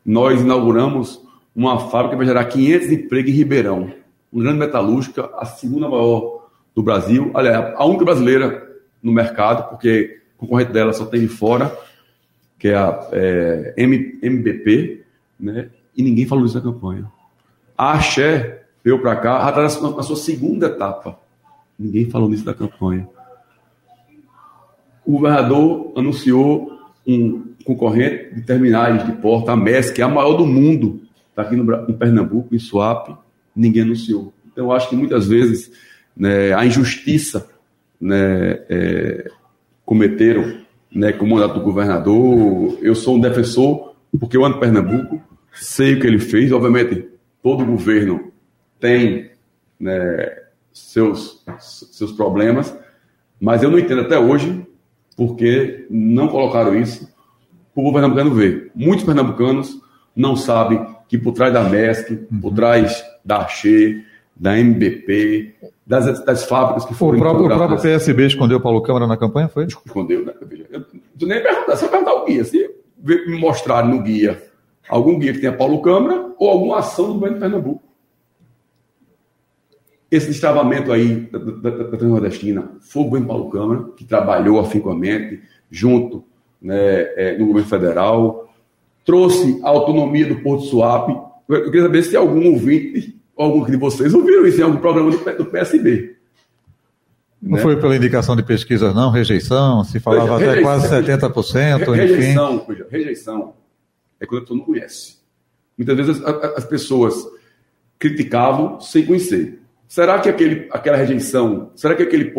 Nós 0.03 0.41
inauguramos 0.41 1.21
uma 1.55 1.79
fábrica 1.89 2.11
que 2.11 2.17
vai 2.17 2.25
gerar 2.25 2.45
500 2.45 2.91
empregos 2.91 3.31
em 3.31 3.35
Ribeirão, 3.35 3.93
uma 4.31 4.43
grande 4.43 4.59
metalúrgica, 4.59 5.29
a 5.37 5.45
segunda 5.45 5.87
maior 5.87 6.49
do 6.75 6.83
Brasil, 6.83 7.31
aliás, 7.33 7.73
a 7.75 7.85
única 7.85 8.03
brasileira 8.03 8.67
no 9.01 9.11
mercado, 9.11 9.69
porque 9.69 10.19
o 10.37 10.41
concorrente 10.41 10.73
dela 10.73 10.91
só 10.91 11.05
tem 11.05 11.21
de 11.21 11.27
fora, 11.27 11.75
que 12.57 12.69
é 12.69 12.75
a 12.75 13.07
é, 13.11 13.73
M, 13.77 14.19
MBP, 14.21 15.03
né? 15.39 15.69
e 15.95 16.03
ninguém 16.03 16.25
falou 16.25 16.45
isso 16.45 16.55
na 16.55 16.61
campanha. 16.61 17.05
A 17.77 17.93
Axé 17.93 18.63
veio 18.83 18.99
para 19.01 19.15
cá, 19.15 19.51
já 19.53 19.65
está 19.65 19.81
na, 19.89 19.97
na 19.97 20.03
sua 20.03 20.15
segunda 20.15 20.67
etapa. 20.67 21.19
Ninguém 21.77 22.09
falou 22.09 22.29
nisso 22.29 22.45
da 22.45 22.53
campanha. 22.53 23.07
O 25.05 25.13
governador 25.13 25.93
anunciou 25.95 26.79
um 27.05 27.53
concorrente 27.63 28.33
de 28.35 28.41
terminais 28.41 29.05
de 29.05 29.11
porta, 29.13 29.51
a 29.51 29.55
MES, 29.55 29.91
que 29.91 30.01
é 30.01 30.05
a 30.05 30.09
maior 30.09 30.33
do 30.33 30.45
mundo, 30.45 31.01
está 31.29 31.43
aqui 31.43 31.55
no, 31.55 31.89
em 31.89 31.93
Pernambuco, 31.93 32.55
em 32.55 32.59
Suape, 32.59 33.15
ninguém 33.55 33.83
anunciou. 33.83 34.33
Então, 34.51 34.65
eu 34.65 34.71
acho 34.71 34.89
que 34.89 34.95
muitas 34.95 35.27
vezes 35.27 35.71
né, 36.15 36.53
a 36.53 36.65
injustiça 36.65 37.47
né, 37.99 38.59
é, 38.69 39.29
cometeram 39.85 40.64
né, 40.95 41.11
com 41.11 41.25
o 41.25 41.29
mandato 41.29 41.55
do 41.55 41.61
governador. 41.61 42.79
Eu 42.81 42.95
sou 42.95 43.17
um 43.17 43.19
defensor, 43.19 43.93
porque 44.17 44.37
eu 44.37 44.45
ando 44.45 44.55
em 44.55 44.59
Pernambuco, 44.61 45.21
sei 45.51 45.95
o 45.95 45.99
que 45.99 46.07
ele 46.07 46.19
fez. 46.19 46.53
Obviamente, 46.53 47.09
todo 47.43 47.65
governo 47.65 48.31
tem 48.79 49.31
né, 49.77 50.37
seus, 50.71 51.43
seus 51.59 52.13
problemas, 52.13 52.75
mas 53.39 53.61
eu 53.61 53.69
não 53.69 53.77
entendo 53.77 54.01
até 54.01 54.17
hoje 54.17 54.65
porque 55.17 55.85
não 55.89 56.29
colocaram 56.29 56.79
isso 56.79 57.13
para 57.73 57.83
o 57.83 57.93
pernambucano 57.93 58.33
ver. 58.33 58.71
Muitos 58.73 59.05
pernambucanos 59.05 59.81
não 60.15 60.35
sabem 60.35 60.85
que 61.09 61.17
por 61.17 61.33
trás 61.33 61.53
da 61.53 61.63
MESC, 61.63 62.15
por 62.41 62.53
trás 62.53 63.03
da 63.23 63.37
Axê, 63.37 64.01
da 64.35 64.57
MBP, 64.57 65.55
das, 65.85 66.23
das 66.25 66.45
fábricas 66.45 66.85
que 66.85 66.93
foram. 66.93 67.17
O 67.17 67.21
próprio, 67.21 67.45
o 67.45 67.49
próprio 67.49 67.81
PSB 67.81 68.27
escondeu 68.27 68.59
Paulo 68.59 68.81
Câmara 68.81 69.07
na 69.07 69.15
campanha, 69.15 69.47
foi? 69.47 69.65
Escondeu, 69.65 70.25
né? 70.25 70.33
Eu, 70.71 70.83
eu 71.21 71.27
nem 71.27 71.41
perguntar, 71.41 71.77
só 71.77 71.87
perguntar 71.87 72.13
o 72.13 72.25
guia. 72.25 72.43
Se 72.43 72.69
me 73.01 73.39
mostrar 73.39 73.85
no 73.85 74.01
guia 74.01 74.41
algum 74.89 75.17
guia 75.17 75.33
que 75.33 75.39
tenha 75.39 75.53
Paulo 75.53 75.81
Câmara 75.81 76.33
ou 76.37 76.49
alguma 76.49 76.79
ação 76.79 77.07
do 77.07 77.13
governo 77.13 77.35
de 77.35 77.41
Pernambuco. 77.41 77.83
Esse 80.09 80.27
destravamento 80.27 80.91
aí 80.91 81.21
da, 81.31 81.39
da, 81.39 81.69
da 81.69 81.97
Transnordestina 81.97 82.71
foi 82.81 83.01
o 83.01 83.05
governo 83.05 83.27
Paulo 83.27 83.49
Câmara, 83.49 83.83
que 83.97 84.05
trabalhou 84.05 84.59
afincoamente 84.59 85.41
junto 85.69 86.23
né, 86.61 86.75
é, 87.15 87.37
no 87.37 87.47
governo 87.47 87.67
federal, 87.67 88.53
trouxe 89.03 89.59
a 89.63 89.69
autonomia 89.69 90.27
do 90.27 90.41
Porto 90.41 90.63
Suape. 90.65 91.15
Eu 91.47 91.65
queria 91.65 91.83
saber 91.83 92.03
se 92.03 92.15
algum 92.15 92.51
ouvinte 92.51 93.15
alguns 93.37 93.69
de 93.69 93.77
vocês 93.77 94.13
ouviram 94.13 94.45
isso 94.45 94.59
em 94.59 94.63
algum 94.63 94.77
programa 94.77 95.11
do, 95.11 95.45
PSB. 95.45 96.15
Não 97.41 97.57
né? 97.57 97.61
foi 97.61 97.79
pela 97.79 97.95
indicação 97.95 98.35
de 98.35 98.43
pesquisas, 98.43 98.93
não? 98.95 99.11
Rejeição? 99.11 99.83
Se 99.83 99.99
falava 99.99 100.37
até 100.37 100.61
quase 100.61 100.87
70%, 100.87 101.91
re, 101.91 102.07
rejeição, 102.07 102.65
enfim. 102.69 102.83
Rejeição 102.89 103.53
é 104.19 104.25
quando 104.25 104.39
a 104.39 104.41
pessoa 104.41 104.57
não 104.57 104.65
conhece. 104.65 105.17
Muitas 105.77 105.97
vezes 105.97 106.23
as, 106.23 106.43
as 106.57 106.65
pessoas 106.65 107.13
criticavam 107.99 108.79
sem 108.79 109.05
conhecer. 109.05 109.59
Será 109.87 110.19
que 110.19 110.29
aquele, 110.29 110.67
aquela 110.71 110.97
rejeição, 110.97 111.71
será 111.75 111.95
que 111.95 112.03
aquele 112.03 112.33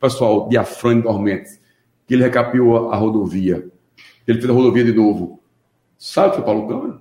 pessoal 0.00 0.48
de 0.48 0.56
Afrânio 0.56 1.02
Dormentes, 1.02 1.60
que 2.06 2.14
ele 2.14 2.22
recapiou 2.22 2.90
a 2.90 2.96
rodovia, 2.96 3.66
que 4.24 4.32
ele 4.32 4.40
fez 4.40 4.50
a 4.50 4.54
rodovia 4.54 4.84
de 4.84 4.92
novo, 4.92 5.40
sabe 5.96 6.28
o 6.28 6.30
que 6.30 6.36
foi 6.38 6.44
Paulo 6.44 6.68
Câmara? 6.68 6.98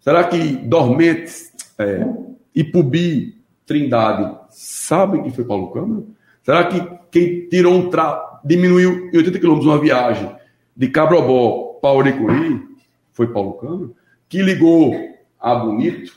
Será 0.00 0.24
que 0.24 0.38
Dormentes, 0.56 1.52
é, 1.78 2.06
Ipubi, 2.54 3.42
Trindade, 3.66 4.36
sabem 4.50 5.22
que 5.22 5.30
foi 5.30 5.44
Paulo 5.44 5.70
Câmara? 5.70 6.02
Será 6.42 6.64
que 6.66 6.80
quem 7.10 7.48
tirou 7.48 7.74
um 7.74 7.88
tra... 7.88 8.40
diminuiu 8.44 9.08
em 9.12 9.16
80 9.16 9.38
quilômetros 9.38 9.70
uma 9.70 9.80
viagem 9.80 10.30
de 10.76 10.88
Cabrobó 10.88 11.78
para 11.80 11.92
Oricuri 11.92 12.60
foi 13.12 13.28
Paulo 13.28 13.54
Câmara? 13.54 13.90
Que 14.28 14.42
ligou 14.42 14.94
a 15.38 15.54
Bonito? 15.54 16.12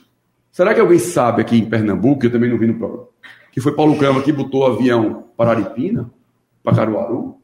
Será 0.51 0.73
que 0.73 0.79
alguém 0.79 0.99
sabe 0.99 1.41
aqui 1.41 1.57
em 1.57 1.65
Pernambuco, 1.65 2.21
que 2.21 2.27
eu 2.27 2.31
também 2.31 2.49
não 2.49 2.57
vi 2.57 2.67
no 2.67 2.75
programa, 2.75 3.07
que 3.51 3.61
foi 3.61 3.73
Paulo 3.73 3.97
Câmara 3.97 4.23
que 4.23 4.31
botou 4.31 4.61
o 4.61 4.65
avião 4.65 5.25
para 5.35 5.51
Aripina, 5.51 6.09
para 6.63 6.75
Caruaru, 6.75 7.37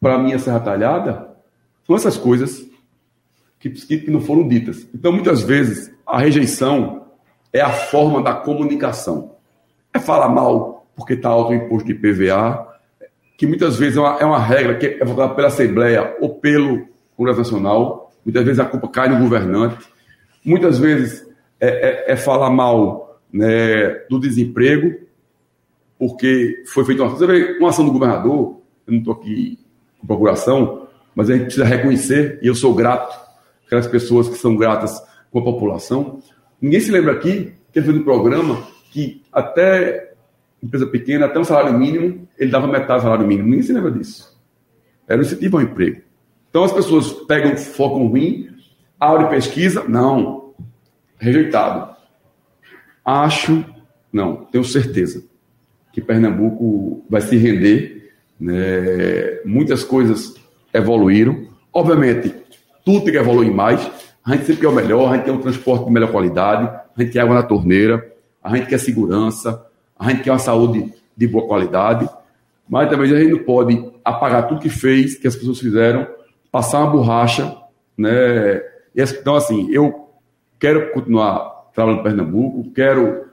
para 0.00 0.16
a 0.16 0.18
minha 0.18 0.38
Serra 0.38 0.60
Talhada? 0.60 1.34
São 1.86 1.96
essas 1.96 2.16
coisas 2.16 2.66
que, 3.58 3.70
que 3.70 4.10
não 4.10 4.20
foram 4.20 4.46
ditas. 4.46 4.86
Então, 4.94 5.12
muitas 5.12 5.42
vezes, 5.42 5.90
a 6.06 6.18
rejeição 6.18 7.03
é 7.54 7.60
a 7.60 7.70
forma 7.70 8.20
da 8.20 8.34
comunicação. 8.34 9.36
É 9.92 10.00
falar 10.00 10.28
mal 10.28 10.86
porque 10.96 11.14
está 11.14 11.28
alto 11.28 11.52
o 11.52 11.54
imposto 11.54 11.86
de 11.86 11.94
PVA, 11.94 12.66
que 13.38 13.46
muitas 13.46 13.76
vezes 13.76 13.96
é 13.96 14.00
uma, 14.00 14.18
é 14.18 14.24
uma 14.24 14.38
regra 14.38 14.76
que 14.76 14.86
é 14.86 15.04
votada 15.04 15.34
pela 15.34 15.48
Assembleia 15.48 16.16
ou 16.20 16.34
pelo 16.34 16.86
Congresso 17.16 17.38
Nacional. 17.38 18.12
Muitas 18.24 18.44
vezes 18.44 18.58
a 18.58 18.64
culpa 18.64 18.88
cai 18.88 19.08
no 19.08 19.18
governante. 19.18 19.86
Muitas 20.44 20.78
vezes 20.78 21.26
é, 21.60 21.68
é, 22.08 22.12
é 22.12 22.16
falar 22.16 22.50
mal 22.50 23.20
né, 23.32 23.88
do 24.10 24.18
desemprego, 24.18 24.96
porque 25.98 26.64
foi 26.66 26.84
feita 26.84 27.04
uma 27.04 27.16
uma 27.58 27.68
ação 27.68 27.84
do 27.84 27.92
governador, 27.92 28.60
eu 28.86 28.92
não 28.92 28.98
estou 28.98 29.14
aqui 29.14 29.58
com 30.00 30.06
procuração, 30.06 30.88
mas 31.14 31.30
a 31.30 31.34
gente 31.34 31.44
precisa 31.44 31.64
reconhecer, 31.64 32.38
e 32.42 32.48
eu 32.48 32.54
sou 32.54 32.74
grato, 32.74 33.16
aquelas 33.64 33.86
pessoas 33.86 34.28
que 34.28 34.36
são 34.36 34.56
gratas 34.56 35.00
com 35.30 35.38
a 35.38 35.44
população, 35.44 36.20
Ninguém 36.64 36.80
se 36.80 36.90
lembra 36.90 37.12
aqui 37.12 37.52
que 37.70 37.78
ele 37.78 37.84
fez 37.84 37.98
um 37.98 38.04
programa 38.04 38.66
que 38.90 39.20
até 39.30 40.14
empresa 40.62 40.86
pequena, 40.86 41.26
até 41.26 41.38
um 41.38 41.44
salário 41.44 41.78
mínimo, 41.78 42.26
ele 42.38 42.50
dava 42.50 42.66
metade 42.66 43.00
do 43.00 43.02
salário 43.02 43.26
mínimo. 43.26 43.50
Ninguém 43.50 43.62
se 43.62 43.72
lembra 43.74 43.90
disso. 43.90 44.34
Era 45.06 45.20
um 45.20 45.22
incentivo 45.22 45.58
ao 45.58 45.62
emprego. 45.62 46.00
Então 46.48 46.64
as 46.64 46.72
pessoas 46.72 47.12
pegam, 47.28 47.54
focam 47.54 48.06
ruim, 48.06 48.48
abre 48.98 49.26
pesquisa, 49.28 49.84
não, 49.86 50.54
rejeitado. 51.18 51.94
Acho 53.04 53.62
não, 54.10 54.46
tenho 54.46 54.64
certeza 54.64 55.22
que 55.92 56.00
Pernambuco 56.00 57.04
vai 57.10 57.20
se 57.20 57.36
render. 57.36 58.10
Né? 58.40 58.54
Muitas 59.44 59.84
coisas 59.84 60.34
evoluíram. 60.72 61.46
Obviamente, 61.70 62.34
tudo 62.82 63.04
tem 63.04 63.12
que 63.12 63.18
evoluir 63.18 63.52
mais. 63.52 64.13
A 64.24 64.32
gente 64.32 64.46
sempre 64.46 64.62
quer 64.62 64.68
o 64.68 64.72
melhor, 64.72 65.12
a 65.12 65.16
gente 65.16 65.26
quer 65.26 65.32
um 65.32 65.40
transporte 65.40 65.84
de 65.84 65.90
melhor 65.90 66.10
qualidade, 66.10 66.64
a 66.66 67.02
gente 67.02 67.12
quer 67.12 67.20
água 67.20 67.34
na 67.34 67.42
torneira, 67.42 68.10
a 68.42 68.56
gente 68.56 68.68
quer 68.68 68.78
segurança, 68.78 69.66
a 69.98 70.10
gente 70.10 70.22
quer 70.22 70.30
uma 70.30 70.38
saúde 70.38 70.94
de 71.14 71.26
boa 71.26 71.46
qualidade, 71.46 72.08
mas 72.66 72.88
também 72.88 73.12
a 73.12 73.20
gente 73.20 73.32
não 73.32 73.44
pode 73.44 73.92
apagar 74.02 74.48
tudo 74.48 74.60
que 74.60 74.70
fez, 74.70 75.16
que 75.16 75.26
as 75.26 75.36
pessoas 75.36 75.58
fizeram, 75.58 76.06
passar 76.50 76.80
uma 76.80 76.90
borracha, 76.90 77.54
né? 77.98 78.62
Então, 78.96 79.34
assim, 79.34 79.70
eu 79.70 80.08
quero 80.58 80.90
continuar 80.92 81.70
trabalhando 81.74 82.00
em 82.00 82.04
Pernambuco, 82.04 82.70
quero 82.72 83.24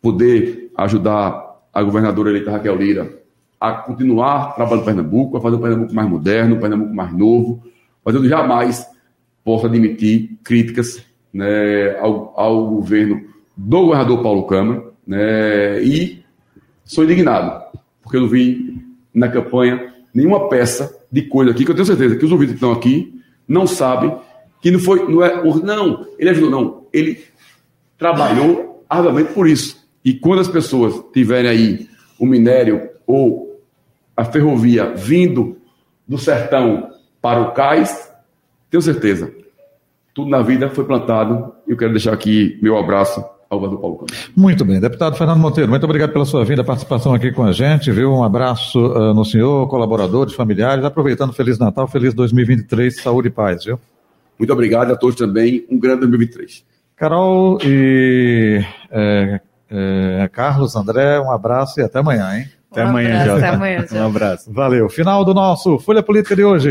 poder 0.00 0.70
ajudar 0.76 1.58
a 1.74 1.82
governadora 1.82 2.30
eleita 2.30 2.52
Raquel 2.52 2.76
Lira 2.76 3.18
a 3.60 3.72
continuar 3.72 4.54
trabalhando 4.54 4.82
em 4.82 4.84
Pernambuco, 4.84 5.36
a 5.36 5.40
fazer 5.40 5.56
um 5.56 5.60
Pernambuco 5.60 5.94
mais 5.94 6.08
moderno, 6.08 6.54
um 6.54 6.60
Pernambuco 6.60 6.94
mais 6.94 7.12
novo, 7.12 7.62
eu 8.06 8.24
jamais 8.24 8.88
posso 9.48 9.64
admitir 9.64 10.38
críticas 10.44 11.02
né, 11.32 11.96
ao, 12.00 12.38
ao 12.38 12.66
governo 12.66 13.22
do 13.56 13.80
governador 13.80 14.22
Paulo 14.22 14.46
Câmara, 14.46 14.84
né, 15.06 15.82
e 15.82 16.22
sou 16.84 17.02
indignado, 17.02 17.64
porque 18.02 18.18
eu 18.18 18.20
não 18.20 18.28
vi 18.28 18.84
na 19.14 19.26
campanha 19.26 19.94
nenhuma 20.12 20.50
peça 20.50 21.02
de 21.10 21.22
coisa 21.22 21.50
aqui, 21.50 21.64
que 21.64 21.70
eu 21.70 21.74
tenho 21.74 21.86
certeza 21.86 22.16
que 22.16 22.26
os 22.26 22.30
ouvintes 22.30 22.52
que 22.52 22.56
estão 22.56 22.72
aqui 22.72 23.18
não 23.48 23.66
sabem 23.66 24.14
que 24.60 24.70
não 24.70 24.78
foi, 24.78 25.10
não 25.10 25.24
é, 25.24 25.42
não, 25.62 26.06
ele 26.18 26.28
ajudou, 26.28 26.50
não, 26.50 26.86
ele 26.92 27.24
trabalhou 27.96 28.84
arduamente 28.86 29.32
por 29.32 29.48
isso. 29.48 29.82
E 30.04 30.12
quando 30.12 30.40
as 30.40 30.48
pessoas 30.48 31.02
tiverem 31.10 31.50
aí 31.50 31.88
o 32.18 32.26
minério 32.26 32.90
ou 33.06 33.62
a 34.14 34.26
ferrovia 34.26 34.92
vindo 34.94 35.56
do 36.06 36.18
sertão 36.18 36.90
para 37.22 37.40
o 37.40 37.52
cais, 37.52 38.07
tenho 38.70 38.82
certeza, 38.82 39.32
tudo 40.14 40.30
na 40.30 40.42
vida 40.42 40.68
foi 40.68 40.84
plantado. 40.84 41.52
E 41.66 41.70
eu 41.70 41.76
quero 41.76 41.92
deixar 41.92 42.12
aqui 42.12 42.58
meu 42.62 42.76
abraço 42.76 43.24
ao 43.48 43.60
Valdo 43.60 43.78
Paulo 43.78 43.98
Campos. 43.98 44.30
Muito 44.36 44.64
bem, 44.64 44.80
deputado 44.80 45.16
Fernando 45.16 45.38
Monteiro, 45.38 45.70
muito 45.70 45.84
obrigado 45.84 46.12
pela 46.12 46.24
sua 46.24 46.44
vinda, 46.44 46.62
participação 46.62 47.14
aqui 47.14 47.32
com 47.32 47.44
a 47.44 47.52
gente, 47.52 47.90
viu? 47.90 48.12
Um 48.12 48.22
abraço 48.22 48.78
uh, 48.78 49.14
no 49.14 49.24
senhor, 49.24 49.66
colaboradores, 49.68 50.34
familiares, 50.34 50.84
aproveitando 50.84 51.32
Feliz 51.32 51.58
Natal, 51.58 51.88
Feliz 51.88 52.12
2023, 52.14 53.00
saúde 53.00 53.28
e 53.28 53.30
paz, 53.30 53.64
viu? 53.64 53.80
Muito 54.38 54.52
obrigado 54.52 54.92
a 54.92 54.96
todos 54.96 55.16
também, 55.16 55.64
um 55.70 55.78
grande 55.78 56.00
2023. 56.00 56.64
Carol 56.94 57.58
e 57.64 58.60
é, 58.90 59.40
é, 59.70 60.28
Carlos, 60.32 60.76
André, 60.76 61.20
um 61.20 61.30
abraço 61.30 61.80
e 61.80 61.82
até 61.82 62.00
amanhã, 62.00 62.38
hein? 62.38 62.48
Até 62.70 62.84
um 62.84 62.88
amanhã, 62.88 63.20
abraço, 63.22 63.38
Até 63.38 63.48
amanhã, 63.48 63.86
Um 63.92 64.06
abraço. 64.06 64.52
Valeu. 64.52 64.88
Final 64.88 65.24
do 65.24 65.32
nosso 65.32 65.78
Folha 65.78 66.02
Política 66.02 66.36
de 66.36 66.44
hoje. 66.44 66.70